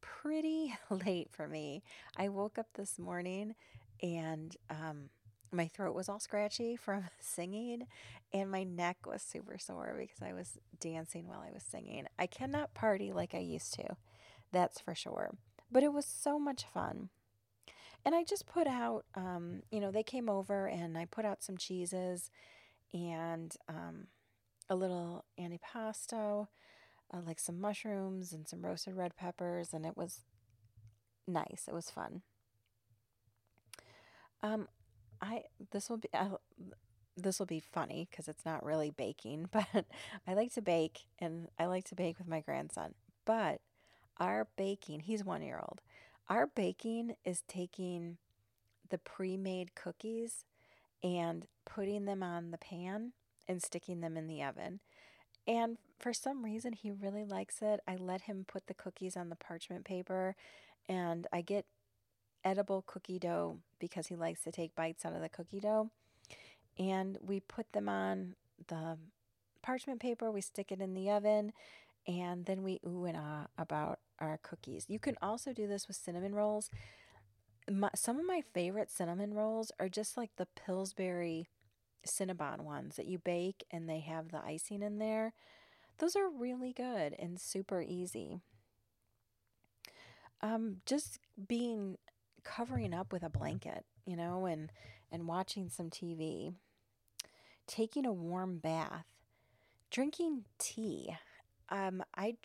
pretty 0.00 0.74
late 0.90 1.28
for 1.30 1.46
me. 1.46 1.84
I 2.16 2.28
woke 2.28 2.58
up 2.58 2.66
this 2.74 2.98
morning 2.98 3.54
and 4.02 4.56
um, 4.68 5.10
my 5.54 5.68
throat 5.68 5.94
was 5.94 6.08
all 6.08 6.20
scratchy 6.20 6.76
from 6.76 7.04
singing 7.20 7.86
and 8.32 8.50
my 8.50 8.64
neck 8.64 8.98
was 9.06 9.22
super 9.22 9.58
sore 9.58 9.96
because 9.98 10.22
I 10.22 10.32
was 10.32 10.58
dancing 10.80 11.28
while 11.28 11.40
I 11.46 11.52
was 11.52 11.62
singing. 11.62 12.06
I 12.18 12.26
cannot 12.26 12.74
party 12.74 13.12
like 13.12 13.34
I 13.34 13.38
used 13.38 13.74
to. 13.74 13.96
That's 14.52 14.80
for 14.80 14.94
sure. 14.94 15.34
But 15.70 15.82
it 15.82 15.92
was 15.92 16.06
so 16.06 16.38
much 16.38 16.64
fun. 16.64 17.10
and 18.04 18.14
I 18.14 18.22
just 18.24 18.46
put 18.46 18.66
out, 18.66 19.04
um, 19.14 19.62
you 19.70 19.80
know, 19.80 19.90
they 19.90 20.02
came 20.02 20.28
over 20.28 20.66
and 20.66 20.98
I 20.98 21.06
put 21.06 21.24
out 21.24 21.42
some 21.42 21.56
cheeses 21.56 22.30
and 22.92 23.54
um, 23.68 24.08
a 24.70 24.76
little 24.76 25.24
antipasto, 25.40 26.48
uh, 27.12 27.20
like 27.26 27.40
some 27.40 27.60
mushrooms 27.60 28.32
and 28.32 28.48
some 28.48 28.64
roasted 28.64 28.96
red 28.96 29.16
peppers, 29.16 29.72
and 29.74 29.86
it 29.86 29.96
was 29.96 30.20
nice. 31.26 31.64
It 31.68 31.74
was 31.74 31.90
fun. 31.90 32.22
Um, 34.42 34.68
I 35.24 35.44
this 35.72 35.88
will 35.88 35.96
be 35.96 36.08
uh, 36.12 36.36
this 37.16 37.38
will 37.38 37.46
be 37.46 37.60
funny 37.60 38.06
because 38.10 38.28
it's 38.28 38.44
not 38.44 38.64
really 38.64 38.90
baking, 38.90 39.48
but 39.52 39.86
I 40.26 40.34
like 40.34 40.52
to 40.54 40.62
bake 40.62 41.06
and 41.18 41.48
I 41.58 41.66
like 41.66 41.84
to 41.86 41.94
bake 41.94 42.18
with 42.18 42.28
my 42.28 42.40
grandson. 42.40 42.94
But 43.24 43.60
our 44.18 44.46
baking, 44.56 45.00
he's 45.00 45.24
one 45.24 45.42
year 45.42 45.60
old. 45.60 45.80
Our 46.28 46.46
baking 46.46 47.16
is 47.24 47.42
taking 47.48 48.18
the 48.90 48.98
pre 48.98 49.36
made 49.36 49.74
cookies 49.74 50.44
and 51.02 51.46
putting 51.64 52.04
them 52.04 52.22
on 52.22 52.50
the 52.50 52.58
pan 52.58 53.12
and 53.48 53.62
sticking 53.62 54.00
them 54.00 54.16
in 54.16 54.26
the 54.26 54.42
oven. 54.42 54.80
And 55.46 55.76
for 55.98 56.14
some 56.14 56.44
reason, 56.44 56.72
he 56.72 56.90
really 56.90 57.24
likes 57.24 57.60
it. 57.60 57.80
I 57.86 57.96
let 57.96 58.22
him 58.22 58.44
put 58.48 58.66
the 58.66 58.74
cookies 58.74 59.16
on 59.16 59.28
the 59.28 59.36
parchment 59.36 59.84
paper, 59.84 60.34
and 60.88 61.26
I 61.32 61.42
get 61.42 61.66
edible 62.44 62.82
cookie 62.86 63.18
dough 63.18 63.58
because 63.78 64.06
he 64.08 64.16
likes 64.16 64.42
to 64.44 64.52
take 64.52 64.74
bites 64.74 65.04
out 65.04 65.14
of 65.14 65.20
the 65.20 65.28
cookie 65.28 65.60
dough. 65.60 65.90
And 66.78 67.18
we 67.22 67.40
put 67.40 67.72
them 67.72 67.88
on 67.88 68.34
the 68.68 68.98
parchment 69.62 70.00
paper, 70.00 70.30
we 70.30 70.40
stick 70.40 70.72
it 70.72 70.80
in 70.80 70.94
the 70.94 71.10
oven, 71.10 71.52
and 72.06 72.44
then 72.44 72.62
we 72.62 72.80
ooh 72.86 73.04
and 73.04 73.16
ah 73.16 73.46
about 73.56 74.00
our 74.20 74.38
cookies. 74.42 74.86
You 74.88 74.98
can 74.98 75.16
also 75.22 75.52
do 75.52 75.66
this 75.66 75.88
with 75.88 75.96
cinnamon 75.96 76.34
rolls. 76.34 76.70
My, 77.70 77.90
some 77.94 78.18
of 78.18 78.26
my 78.26 78.42
favorite 78.52 78.90
cinnamon 78.90 79.32
rolls 79.32 79.72
are 79.80 79.88
just 79.88 80.16
like 80.16 80.30
the 80.36 80.46
Pillsbury 80.54 81.48
Cinnabon 82.06 82.60
ones 82.60 82.96
that 82.96 83.06
you 83.06 83.18
bake 83.18 83.64
and 83.70 83.88
they 83.88 84.00
have 84.00 84.30
the 84.30 84.44
icing 84.44 84.82
in 84.82 84.98
there. 84.98 85.32
Those 85.98 86.16
are 86.16 86.28
really 86.28 86.72
good 86.72 87.14
and 87.18 87.40
super 87.40 87.80
easy. 87.80 88.40
Um, 90.42 90.78
just 90.84 91.20
being 91.48 91.96
covering 92.44 92.94
up 92.94 93.12
with 93.12 93.22
a 93.22 93.30
blanket, 93.30 93.84
you 94.06 94.16
know, 94.16 94.46
and 94.46 94.70
and 95.10 95.26
watching 95.26 95.68
some 95.68 95.90
TV, 95.90 96.54
taking 97.66 98.06
a 98.06 98.12
warm 98.12 98.58
bath, 98.58 99.06
drinking 99.90 100.44
tea. 100.58 101.16
Um, 101.68 102.02
I 102.16 102.36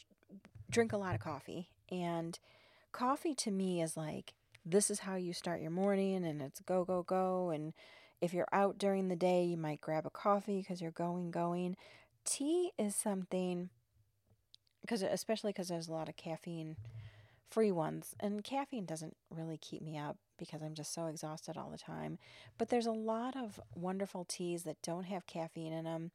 drink 0.69 0.93
a 0.93 0.97
lot 0.97 1.15
of 1.15 1.21
coffee, 1.21 1.69
and 1.91 2.37
coffee 2.91 3.35
to 3.35 3.51
me 3.51 3.81
is 3.81 3.97
like 3.97 4.33
this 4.65 4.89
is 4.89 4.99
how 4.99 5.15
you 5.15 5.33
start 5.33 5.61
your 5.61 5.71
morning, 5.71 6.25
and 6.25 6.41
it's 6.41 6.59
go 6.61 6.83
go 6.85 7.03
go. 7.03 7.49
And 7.49 7.73
if 8.21 8.33
you're 8.33 8.47
out 8.51 8.77
during 8.77 9.07
the 9.07 9.15
day, 9.15 9.43
you 9.43 9.57
might 9.57 9.81
grab 9.81 10.05
a 10.05 10.09
coffee 10.09 10.59
because 10.59 10.81
you're 10.81 10.91
going 10.91 11.31
going. 11.31 11.75
Tea 12.25 12.71
is 12.77 12.95
something 12.95 13.69
because 14.81 15.01
especially 15.01 15.51
because 15.51 15.67
there's 15.67 15.87
a 15.87 15.93
lot 15.93 16.09
of 16.09 16.15
caffeine 16.15 16.75
free 17.49 17.71
ones. 17.71 18.15
And 18.19 18.43
caffeine 18.43 18.85
doesn't 18.85 19.15
really 19.29 19.57
keep 19.57 19.81
me 19.81 19.97
up 19.97 20.17
because 20.37 20.61
I'm 20.61 20.73
just 20.73 20.93
so 20.93 21.07
exhausted 21.07 21.57
all 21.57 21.69
the 21.69 21.77
time. 21.77 22.17
But 22.57 22.69
there's 22.69 22.85
a 22.85 22.91
lot 22.91 23.35
of 23.35 23.59
wonderful 23.75 24.25
teas 24.25 24.63
that 24.63 24.81
don't 24.81 25.05
have 25.05 25.27
caffeine 25.27 25.73
in 25.73 25.85
them, 25.85 26.11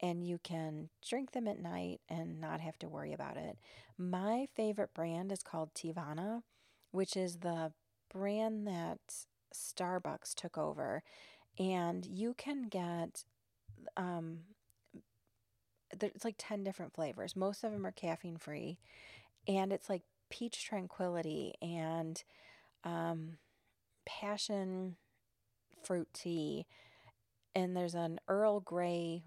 and 0.00 0.26
you 0.26 0.38
can 0.42 0.88
drink 1.06 1.32
them 1.32 1.46
at 1.46 1.60
night 1.60 2.00
and 2.08 2.40
not 2.40 2.60
have 2.60 2.78
to 2.80 2.88
worry 2.88 3.12
about 3.12 3.36
it. 3.36 3.58
My 3.98 4.46
favorite 4.54 4.94
brand 4.94 5.30
is 5.30 5.42
called 5.42 5.74
Teavana, 5.74 6.42
which 6.90 7.16
is 7.16 7.38
the 7.38 7.72
brand 8.12 8.66
that 8.66 8.98
Starbucks 9.54 10.34
took 10.34 10.56
over. 10.58 11.02
And 11.58 12.06
you 12.06 12.34
can 12.34 12.62
get 12.62 13.24
um, 13.96 14.40
it's 16.00 16.24
like 16.24 16.36
10 16.38 16.64
different 16.64 16.94
flavors. 16.94 17.36
Most 17.36 17.64
of 17.64 17.72
them 17.72 17.86
are 17.86 17.92
caffeine 17.92 18.36
free. 18.36 18.78
And 19.48 19.72
it's 19.72 19.88
like 19.88 20.02
peach 20.30 20.64
tranquility 20.64 21.54
and 21.60 22.22
um, 22.84 23.38
passion 24.06 24.96
fruit 25.82 26.08
tea. 26.12 26.66
And 27.54 27.76
there's 27.76 27.94
an 27.94 28.20
Earl 28.28 28.60
Grey 28.60 29.24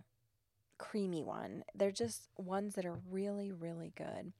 creamy 0.78 1.24
one. 1.24 1.64
They're 1.76 1.92
just 1.92 2.28
ones 2.38 2.76
that 2.76 2.86
are 2.86 3.00
really, 3.10 3.52
really 3.52 3.94
good. 3.96 4.34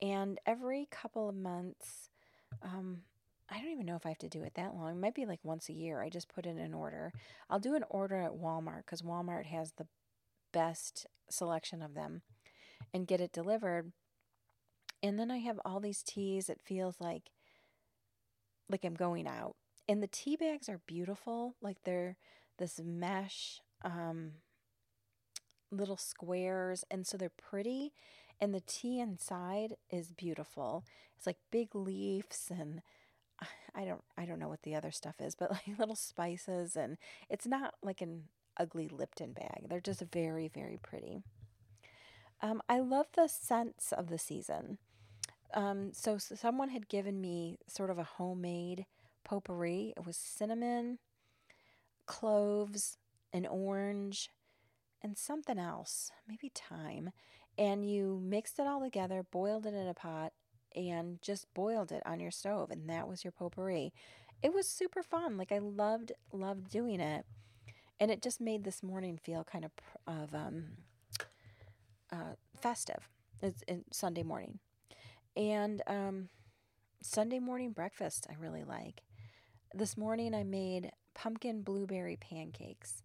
And 0.00 0.38
every 0.46 0.86
couple 0.90 1.28
of 1.28 1.34
months, 1.34 2.10
um, 2.62 3.02
I 3.48 3.58
don't 3.58 3.70
even 3.70 3.86
know 3.86 3.96
if 3.96 4.04
I 4.04 4.10
have 4.10 4.18
to 4.18 4.28
do 4.28 4.42
it 4.42 4.54
that 4.54 4.74
long. 4.74 4.92
It 4.92 5.00
might 5.00 5.14
be 5.14 5.26
like 5.26 5.40
once 5.42 5.68
a 5.68 5.74
year. 5.74 6.02
I 6.02 6.08
just 6.08 6.28
put 6.28 6.46
in 6.46 6.58
an 6.58 6.74
order. 6.74 7.12
I'll 7.48 7.60
do 7.60 7.74
an 7.74 7.84
order 7.88 8.16
at 8.16 8.32
Walmart 8.32 8.84
because 8.84 9.02
Walmart 9.02 9.46
has 9.46 9.72
the 9.72 9.86
best 10.52 11.06
selection 11.30 11.82
of 11.82 11.94
them 11.94 12.22
and 12.92 13.06
get 13.06 13.20
it 13.20 13.32
delivered. 13.32 13.92
And 15.02 15.18
then 15.18 15.30
I 15.30 15.38
have 15.38 15.60
all 15.64 15.80
these 15.80 16.02
teas. 16.02 16.48
It 16.48 16.60
feels 16.64 16.96
like 17.00 17.30
like 18.68 18.84
I'm 18.84 18.94
going 18.94 19.26
out. 19.26 19.56
And 19.88 20.02
the 20.02 20.08
tea 20.08 20.36
bags 20.36 20.68
are 20.68 20.80
beautiful. 20.86 21.54
Like 21.62 21.78
they're 21.84 22.16
this 22.58 22.80
mesh 22.82 23.60
um, 23.84 24.32
little 25.70 25.96
squares 25.96 26.84
and 26.90 27.06
so 27.06 27.16
they're 27.16 27.28
pretty 27.28 27.92
and 28.40 28.54
the 28.54 28.62
tea 28.66 29.00
inside 29.00 29.76
is 29.90 30.12
beautiful. 30.12 30.84
It's 31.16 31.26
like 31.26 31.38
big 31.50 31.74
leaves 31.74 32.50
and 32.50 32.82
I 33.74 33.84
don't 33.84 34.04
I 34.16 34.26
don't 34.26 34.38
know 34.38 34.48
what 34.48 34.62
the 34.62 34.74
other 34.74 34.90
stuff 34.90 35.16
is, 35.20 35.34
but 35.34 35.50
like 35.50 35.66
little 35.78 35.96
spices 35.96 36.76
and 36.76 36.98
it's 37.28 37.46
not 37.46 37.74
like 37.82 38.00
an 38.00 38.24
ugly 38.58 38.88
Lipton 38.88 39.32
bag. 39.32 39.68
They're 39.68 39.80
just 39.80 40.02
very 40.12 40.48
very 40.48 40.78
pretty. 40.82 41.22
Um, 42.42 42.62
I 42.68 42.80
love 42.80 43.06
the 43.14 43.28
scents 43.28 43.92
of 43.92 44.08
the 44.08 44.18
season. 44.18 44.78
Um, 45.54 45.92
so, 45.92 46.18
so 46.18 46.34
someone 46.34 46.68
had 46.68 46.88
given 46.88 47.20
me 47.20 47.58
sort 47.66 47.90
of 47.90 47.98
a 47.98 48.04
homemade 48.04 48.84
potpourri. 49.24 49.94
It 49.96 50.06
was 50.06 50.16
cinnamon, 50.16 50.98
cloves, 52.04 52.98
an 53.32 53.46
orange, 53.46 54.30
and 55.02 55.16
something 55.16 55.58
else, 55.58 56.10
maybe 56.28 56.50
thyme. 56.54 57.10
And 57.58 57.88
you 57.88 58.20
mixed 58.22 58.58
it 58.58 58.66
all 58.66 58.80
together, 58.80 59.24
boiled 59.30 59.66
it 59.66 59.74
in 59.74 59.86
a 59.86 59.94
pot, 59.94 60.32
and 60.74 61.20
just 61.22 61.52
boiled 61.54 61.90
it 61.90 62.02
on 62.04 62.20
your 62.20 62.30
stove. 62.30 62.70
And 62.70 62.88
that 62.90 63.08
was 63.08 63.24
your 63.24 63.32
potpourri. 63.32 63.92
It 64.42 64.52
was 64.52 64.68
super 64.68 65.02
fun. 65.02 65.38
Like 65.38 65.52
I 65.52 65.58
loved, 65.58 66.12
loved 66.32 66.70
doing 66.70 67.00
it. 67.00 67.24
And 67.98 68.10
it 68.10 68.20
just 68.20 68.42
made 68.42 68.64
this 68.64 68.82
morning 68.82 69.16
feel 69.16 69.42
kind 69.42 69.64
of, 69.64 69.70
of 70.06 70.34
um, 70.34 70.64
uh, 72.16 72.34
festive. 72.60 73.08
It's, 73.42 73.62
Sunday 73.92 74.22
morning. 74.22 74.58
And 75.36 75.82
um, 75.86 76.28
Sunday 77.02 77.38
morning 77.38 77.72
breakfast, 77.72 78.26
I 78.30 78.34
really 78.38 78.64
like. 78.64 79.02
This 79.74 79.96
morning, 79.96 80.34
I 80.34 80.42
made 80.42 80.90
pumpkin 81.14 81.62
blueberry 81.62 82.16
pancakes. 82.16 83.02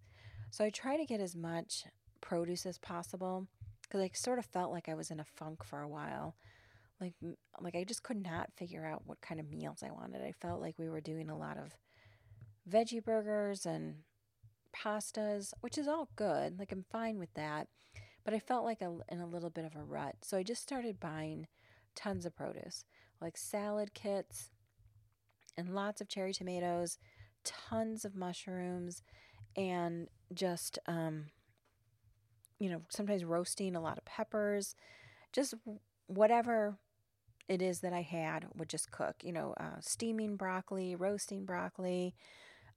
So 0.52 0.64
I 0.64 0.70
try 0.70 0.98
to 0.98 1.06
get 1.06 1.20
as 1.20 1.36
much 1.36 1.86
produce 2.22 2.66
as 2.66 2.78
possible 2.78 3.48
because 3.84 4.02
I 4.02 4.10
sort 4.14 4.40
of 4.40 4.46
felt 4.46 4.72
like 4.72 4.88
I 4.88 4.96
was 4.96 5.12
in 5.12 5.20
a 5.20 5.26
funk 5.26 5.64
for 5.64 5.82
a 5.82 5.88
while. 5.88 6.36
Like, 7.00 7.14
like 7.60 7.76
I 7.76 7.84
just 7.84 8.04
could 8.04 8.22
not 8.22 8.52
figure 8.56 8.86
out 8.86 9.04
what 9.06 9.22
kind 9.22 9.40
of 9.40 9.50
meals 9.50 9.84
I 9.84 9.92
wanted. 9.92 10.22
I 10.22 10.34
felt 10.40 10.62
like 10.62 10.78
we 10.78 10.90
were 10.90 11.02
doing 11.02 11.30
a 11.30 11.38
lot 11.38 11.58
of 11.58 11.76
veggie 12.70 13.04
burgers 13.04 13.66
and 13.66 13.96
pastas, 14.76 15.54
which 15.62 15.78
is 15.78 15.88
all 15.88 16.10
good. 16.16 16.60
Like 16.60 16.72
I'm 16.72 16.86
fine 16.92 17.18
with 17.18 17.34
that, 17.34 17.68
but 18.24 18.34
I 18.34 18.40
felt 18.40 18.66
like 18.66 18.82
a, 18.82 18.96
in 19.10 19.20
a 19.20 19.28
little 19.28 19.50
bit 19.50 19.66
of 19.66 19.76
a 19.76 19.84
rut. 19.84 20.16
So 20.22 20.38
I 20.38 20.44
just 20.44 20.62
started 20.62 21.00
buying 21.00 21.48
tons 21.96 22.26
of 22.26 22.36
produce, 22.36 22.86
like 23.20 23.38
salad 23.38 23.94
kits 23.94 24.50
and 25.58 25.74
lots 25.74 26.02
of 26.02 26.08
cherry 26.08 26.34
tomatoes, 26.34 26.98
tons 27.44 28.06
of 28.06 28.16
mushrooms, 28.16 29.04
and 29.56 30.08
just, 30.34 30.80
um, 30.88 31.26
you 32.60 32.70
know, 32.70 32.82
sometimes 32.90 33.26
roasting 33.26 33.76
a 33.76 33.82
lot 33.82 33.98
of 33.98 34.06
peppers, 34.06 34.76
just 35.34 35.56
whatever 36.08 36.78
it 37.50 37.62
is 37.62 37.82
that 37.82 37.92
I 37.92 38.02
had 38.02 38.46
would 38.56 38.70
just 38.70 38.92
cook, 38.92 39.16
you 39.24 39.34
know, 39.34 39.54
uh, 39.60 39.80
steaming 39.82 40.36
broccoli, 40.36 40.96
roasting 40.96 41.44
broccoli, 41.44 42.16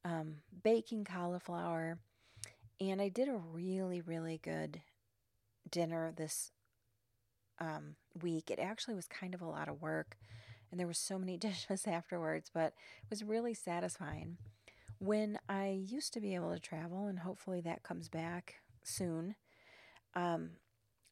um, 0.05 0.37
baking 0.63 1.05
cauliflower. 1.05 1.99
And 2.81 3.01
I 3.01 3.09
did 3.09 3.29
a 3.29 3.37
really, 3.37 4.01
really 4.01 4.41
good 4.43 4.81
dinner 5.71 6.13
this 6.15 6.53
um, 7.59 7.97
week. 8.23 8.51
It 8.51 8.59
actually 8.59 8.95
was 8.95 9.07
kind 9.07 9.35
of 9.35 9.43
a 9.43 9.49
lot 9.49 9.69
of 9.69 9.81
work, 9.81 10.17
and 10.71 10.79
there 10.79 10.87
were 10.87 10.95
so 10.95 11.19
many 11.19 11.37
dishes 11.39 11.87
afterwards, 11.87 12.51
but 12.53 12.75
it 13.03 13.11
was 13.11 13.25
really 13.25 13.55
satisfying. 13.55 14.39
When 14.99 15.39
I 15.49 15.69
used 15.69 16.13
to 16.15 16.21
be 16.21 16.35
able 16.35 16.53
to 16.53 16.61
travel, 16.61 17.07
and 17.07 17.21
hopefully 17.21 17.61
that 17.63 17.83
comes 17.83 18.09
back 18.09 18.57
soon, 18.83 19.35
um, 20.15 20.51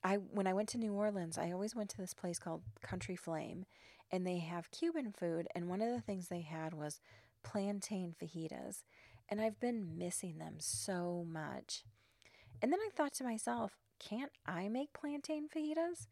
I 0.05 0.17
when 0.17 0.47
I 0.47 0.55
went 0.55 0.69
to 0.71 0.79
New 0.79 0.93
Orleans, 0.95 1.39
I 1.39 1.53
always 1.53 1.75
went 1.75 1.91
to 1.91 1.99
this 1.99 2.15
place 2.15 2.39
called 2.39 2.63
Country 2.83 3.17
Flame, 3.17 3.67
and 4.11 4.27
they 4.27 4.39
have 4.39 4.71
Cuban 4.71 5.13
food. 5.13 5.47
And 5.55 5.69
one 5.69 5.83
of 5.83 5.91
the 5.91 6.01
things 6.01 6.29
they 6.29 6.41
had 6.43 6.75
was 6.75 7.01
plantain 7.43 8.15
fajitas, 8.21 8.83
and 9.29 9.41
I've 9.41 9.61
been 9.61 9.99
missing 9.99 10.39
them 10.39 10.57
so 10.59 11.25
much. 11.29 11.85
And 12.61 12.73
then 12.73 12.81
I 12.81 12.91
thought 12.95 13.13
to 13.15 13.25
myself, 13.25 13.73
can't 14.07 14.33
I 14.47 14.69
make 14.69 14.93
plantain 14.93 15.49
fajitas? 15.49 16.07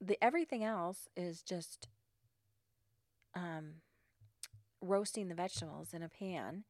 The 0.00 0.22
everything 0.22 0.62
else 0.62 1.08
is 1.16 1.42
just 1.42 1.88
um, 3.34 3.76
roasting 4.80 5.28
the 5.28 5.34
vegetables 5.34 5.94
in 5.94 6.02
a 6.02 6.08
pan 6.08 6.64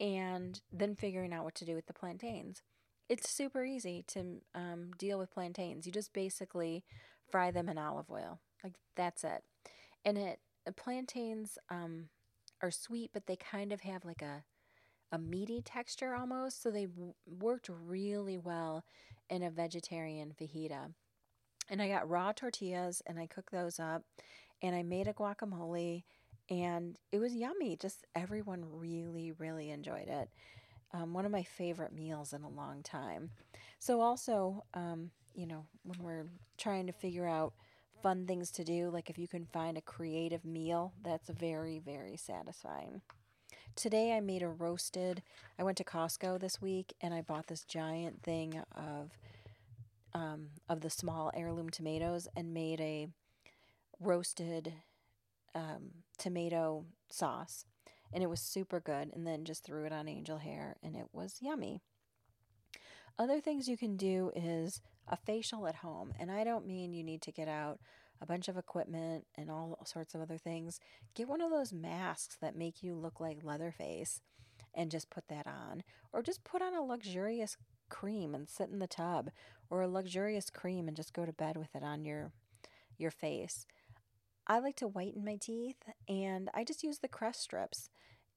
and 0.00 0.60
then 0.72 0.94
figuring 0.94 1.32
out 1.32 1.44
what 1.44 1.54
to 1.56 1.64
do 1.64 1.74
with 1.74 1.86
the 1.86 1.92
plantains. 1.92 2.62
It's 3.08 3.30
super 3.30 3.64
easy 3.64 4.04
to 4.08 4.40
um, 4.54 4.90
deal 4.98 5.18
with 5.18 5.32
plantains. 5.32 5.86
You 5.86 5.92
just 5.92 6.12
basically 6.12 6.84
fry 7.30 7.50
them 7.50 7.68
in 7.68 7.78
olive 7.78 8.10
oil. 8.10 8.40
Like 8.62 8.74
that's 8.96 9.24
it. 9.24 9.44
And 10.04 10.18
it 10.18 10.40
plantains 10.76 11.58
um, 11.70 12.08
are 12.62 12.70
sweet, 12.70 13.10
but 13.12 13.26
they 13.26 13.36
kind 13.36 13.72
of 13.72 13.82
have 13.82 14.04
like 14.04 14.22
a 14.22 14.42
a 15.14 15.18
meaty 15.18 15.62
texture 15.62 16.14
almost. 16.14 16.60
So 16.60 16.70
they 16.70 16.86
w- 16.86 17.14
worked 17.26 17.70
really 17.70 18.36
well 18.36 18.84
in 19.30 19.42
a 19.44 19.50
vegetarian 19.50 20.32
fajita. 20.38 20.92
And 21.70 21.80
I 21.80 21.88
got 21.88 22.08
raw 22.08 22.32
tortillas 22.32 23.00
and 23.06 23.18
I 23.18 23.26
cooked 23.26 23.52
those 23.52 23.78
up 23.78 24.02
and 24.60 24.74
I 24.74 24.82
made 24.82 25.06
a 25.06 25.14
guacamole 25.14 26.02
and 26.50 26.96
it 27.12 27.18
was 27.18 27.32
yummy. 27.32 27.76
Just 27.76 28.06
everyone 28.14 28.64
really, 28.68 29.32
really 29.32 29.70
enjoyed 29.70 30.08
it. 30.08 30.28
Um, 30.92 31.14
one 31.14 31.24
of 31.24 31.32
my 31.32 31.44
favorite 31.44 31.92
meals 31.92 32.32
in 32.32 32.42
a 32.42 32.48
long 32.48 32.82
time. 32.82 33.30
So, 33.78 34.00
also, 34.00 34.64
um, 34.74 35.10
you 35.34 35.46
know, 35.46 35.66
when 35.84 35.98
we're 36.00 36.26
trying 36.58 36.86
to 36.86 36.92
figure 36.92 37.26
out 37.26 37.54
fun 38.02 38.26
things 38.26 38.50
to 38.52 38.64
do, 38.64 38.90
like 38.90 39.10
if 39.10 39.18
you 39.18 39.26
can 39.26 39.46
find 39.46 39.78
a 39.78 39.80
creative 39.80 40.44
meal, 40.44 40.92
that's 41.02 41.30
very, 41.30 41.78
very 41.78 42.16
satisfying. 42.16 43.00
Today 43.76 44.16
I 44.16 44.20
made 44.20 44.42
a 44.42 44.48
roasted. 44.48 45.22
I 45.58 45.64
went 45.64 45.76
to 45.78 45.84
Costco 45.84 46.38
this 46.38 46.62
week 46.62 46.94
and 47.00 47.12
I 47.12 47.22
bought 47.22 47.48
this 47.48 47.64
giant 47.64 48.22
thing 48.22 48.62
of 48.74 49.18
um, 50.12 50.50
of 50.68 50.80
the 50.80 50.90
small 50.90 51.32
heirloom 51.34 51.70
tomatoes 51.70 52.28
and 52.36 52.54
made 52.54 52.80
a 52.80 53.08
roasted 53.98 54.72
um, 55.56 55.90
tomato 56.18 56.84
sauce. 57.10 57.64
And 58.12 58.22
it 58.22 58.30
was 58.30 58.40
super 58.40 58.78
good. 58.78 59.10
And 59.12 59.26
then 59.26 59.44
just 59.44 59.64
threw 59.64 59.84
it 59.86 59.92
on 59.92 60.08
angel 60.08 60.38
hair 60.38 60.76
and 60.80 60.94
it 60.94 61.08
was 61.12 61.38
yummy. 61.40 61.80
Other 63.18 63.40
things 63.40 63.68
you 63.68 63.76
can 63.76 63.96
do 63.96 64.30
is 64.36 64.80
a 65.08 65.16
facial 65.16 65.66
at 65.66 65.76
home. 65.76 66.12
And 66.20 66.30
I 66.30 66.44
don't 66.44 66.66
mean 66.66 66.92
you 66.92 67.02
need 67.02 67.22
to 67.22 67.32
get 67.32 67.48
out 67.48 67.80
a 68.24 68.26
bunch 68.26 68.48
of 68.48 68.56
equipment 68.56 69.26
and 69.36 69.50
all 69.50 69.78
sorts 69.84 70.14
of 70.14 70.22
other 70.22 70.38
things. 70.38 70.80
Get 71.14 71.28
one 71.28 71.42
of 71.42 71.50
those 71.50 71.74
masks 71.74 72.38
that 72.40 72.56
make 72.56 72.82
you 72.82 72.94
look 72.94 73.20
like 73.20 73.44
Leatherface 73.44 74.22
and 74.74 74.90
just 74.90 75.10
put 75.10 75.28
that 75.28 75.46
on. 75.46 75.82
Or 76.10 76.22
just 76.22 76.42
put 76.42 76.62
on 76.62 76.74
a 76.74 76.80
luxurious 76.80 77.58
cream 77.90 78.34
and 78.34 78.48
sit 78.48 78.70
in 78.70 78.78
the 78.78 78.86
tub 78.86 79.30
or 79.68 79.82
a 79.82 79.88
luxurious 79.88 80.48
cream 80.48 80.88
and 80.88 80.96
just 80.96 81.12
go 81.12 81.26
to 81.26 81.34
bed 81.34 81.58
with 81.58 81.74
it 81.74 81.82
on 81.82 82.04
your 82.04 82.32
your 82.96 83.10
face. 83.10 83.66
I 84.46 84.58
like 84.58 84.76
to 84.76 84.88
whiten 84.88 85.24
my 85.24 85.36
teeth 85.36 85.82
and 86.08 86.48
I 86.54 86.64
just 86.64 86.82
use 86.82 87.00
the 87.00 87.08
crest 87.08 87.42
strips 87.42 87.90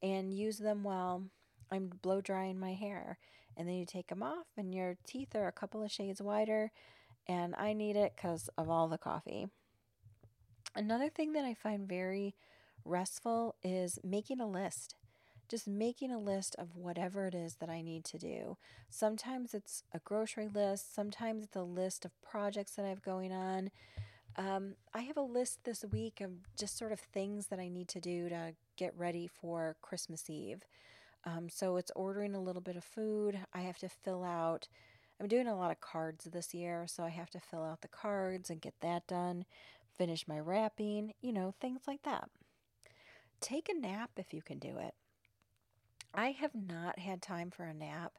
and 0.04 0.34
use 0.34 0.58
them 0.58 0.84
while 0.84 1.24
I'm 1.72 1.94
blow 2.02 2.20
drying 2.20 2.60
my 2.60 2.74
hair. 2.74 3.20
And 3.56 3.70
then 3.70 3.76
you 3.76 3.86
take 3.86 4.08
them 4.08 4.22
off 4.22 4.48
and 4.58 4.76
your 4.76 4.98
teeth 5.08 5.34
are 5.34 5.48
a 5.48 5.54
couple 5.54 5.82
of 5.82 5.92
shades 5.92 6.22
whiter 6.22 6.72
and 7.26 7.56
I 7.56 7.72
need 7.72 7.96
it 7.96 8.18
cuz 8.18 8.50
of 8.58 8.70
all 8.70 8.90
the 8.90 8.98
coffee. 8.98 9.48
Another 10.78 11.10
thing 11.10 11.34
that 11.34 11.44
I 11.44 11.56
find 11.56 11.90
very 11.90 12.36
restful 12.86 13.56
is 13.64 13.98
making 14.04 14.40
a 14.40 14.48
list. 14.48 14.94
Just 15.50 15.68
making 15.68 16.12
a 16.12 16.20
list 16.20 16.56
of 16.60 16.76
whatever 16.76 17.26
it 17.26 17.34
is 17.34 17.56
that 17.56 17.70
I 17.70 17.82
need 17.82 18.04
to 18.06 18.20
do. 18.20 18.58
Sometimes 18.88 19.56
it's 19.56 19.82
a 19.92 19.98
grocery 19.98 20.48
list, 20.48 20.94
sometimes 20.94 21.44
it's 21.44 21.56
a 21.56 21.64
list 21.64 22.06
of 22.06 22.12
projects 22.22 22.74
that 22.74 22.86
I 22.86 22.90
have 22.90 23.02
going 23.02 23.32
on. 23.32 23.72
Um, 24.36 24.76
I 24.94 25.02
have 25.02 25.18
a 25.18 25.22
list 25.22 25.64
this 25.64 25.84
week 25.92 26.22
of 26.22 26.30
just 26.56 26.78
sort 26.78 26.92
of 26.92 27.00
things 27.00 27.48
that 27.48 27.60
I 27.60 27.70
need 27.70 27.88
to 27.88 28.00
do 28.00 28.30
to 28.30 28.54
get 28.76 28.94
ready 28.96 29.26
for 29.26 29.78
Christmas 29.82 30.30
Eve. 30.30 30.64
Um, 31.26 31.50
so 31.50 31.78
it's 31.78 31.92
ordering 31.96 32.36
a 32.36 32.42
little 32.42 32.62
bit 32.62 32.76
of 32.76 32.84
food. 32.84 33.40
I 33.52 33.62
have 33.62 33.80
to 33.80 33.90
fill 33.90 34.24
out, 34.24 34.68
I'm 35.20 35.28
doing 35.28 35.48
a 35.48 35.58
lot 35.58 35.72
of 35.72 35.82
cards 35.82 36.26
this 36.26 36.54
year, 36.54 36.86
so 36.86 37.04
I 37.04 37.10
have 37.10 37.32
to 37.32 37.40
fill 37.40 37.64
out 37.64 37.82
the 37.82 37.88
cards 37.88 38.52
and 38.52 38.62
get 38.62 38.76
that 38.82 39.08
done 39.08 39.46
finish 39.98 40.28
my 40.28 40.40
wrapping, 40.40 41.14
you 41.22 41.34
know, 41.34 41.54
things 41.60 41.82
like 41.88 42.04
that. 42.04 42.30
Take 43.42 43.70
a 43.70 43.80
nap 43.80 44.12
if 44.18 44.34
you 44.34 44.42
can 44.42 44.60
do 44.60 44.78
it. 44.78 44.94
I 46.14 46.32
have 46.32 46.56
not 46.56 47.00
had 47.00 47.22
time 47.22 47.52
for 47.52 47.64
a 47.64 47.74
nap. 47.74 48.14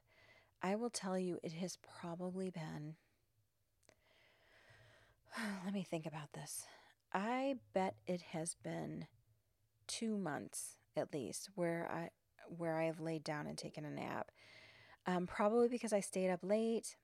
I 0.62 0.77
will 0.77 0.91
tell 0.91 1.19
you, 1.19 1.38
it 1.43 1.53
has 1.53 1.79
probably 2.01 2.51
been. 2.51 2.95
Let 5.64 5.75
me 5.75 5.83
think 5.83 6.07
about 6.07 6.33
this. 6.33 6.64
I 7.12 7.57
bet 7.73 7.97
it 8.07 8.23
has 8.33 8.55
been 8.62 9.07
two 9.87 10.17
months 10.19 10.77
at 10.97 11.12
least 11.12 11.49
where 11.55 11.88
I 11.91 12.11
where 12.57 12.77
I 12.77 12.85
have 12.85 13.01
laid 13.01 13.25
down 13.25 13.47
and 13.47 13.57
taken 13.57 13.85
a 13.85 13.91
nap. 13.91 14.31
Um, 15.07 15.27
probably 15.27 15.69
because 15.69 15.93
I 15.93 16.01
stayed 16.01 16.31
up 16.31 16.41
late 16.43 16.97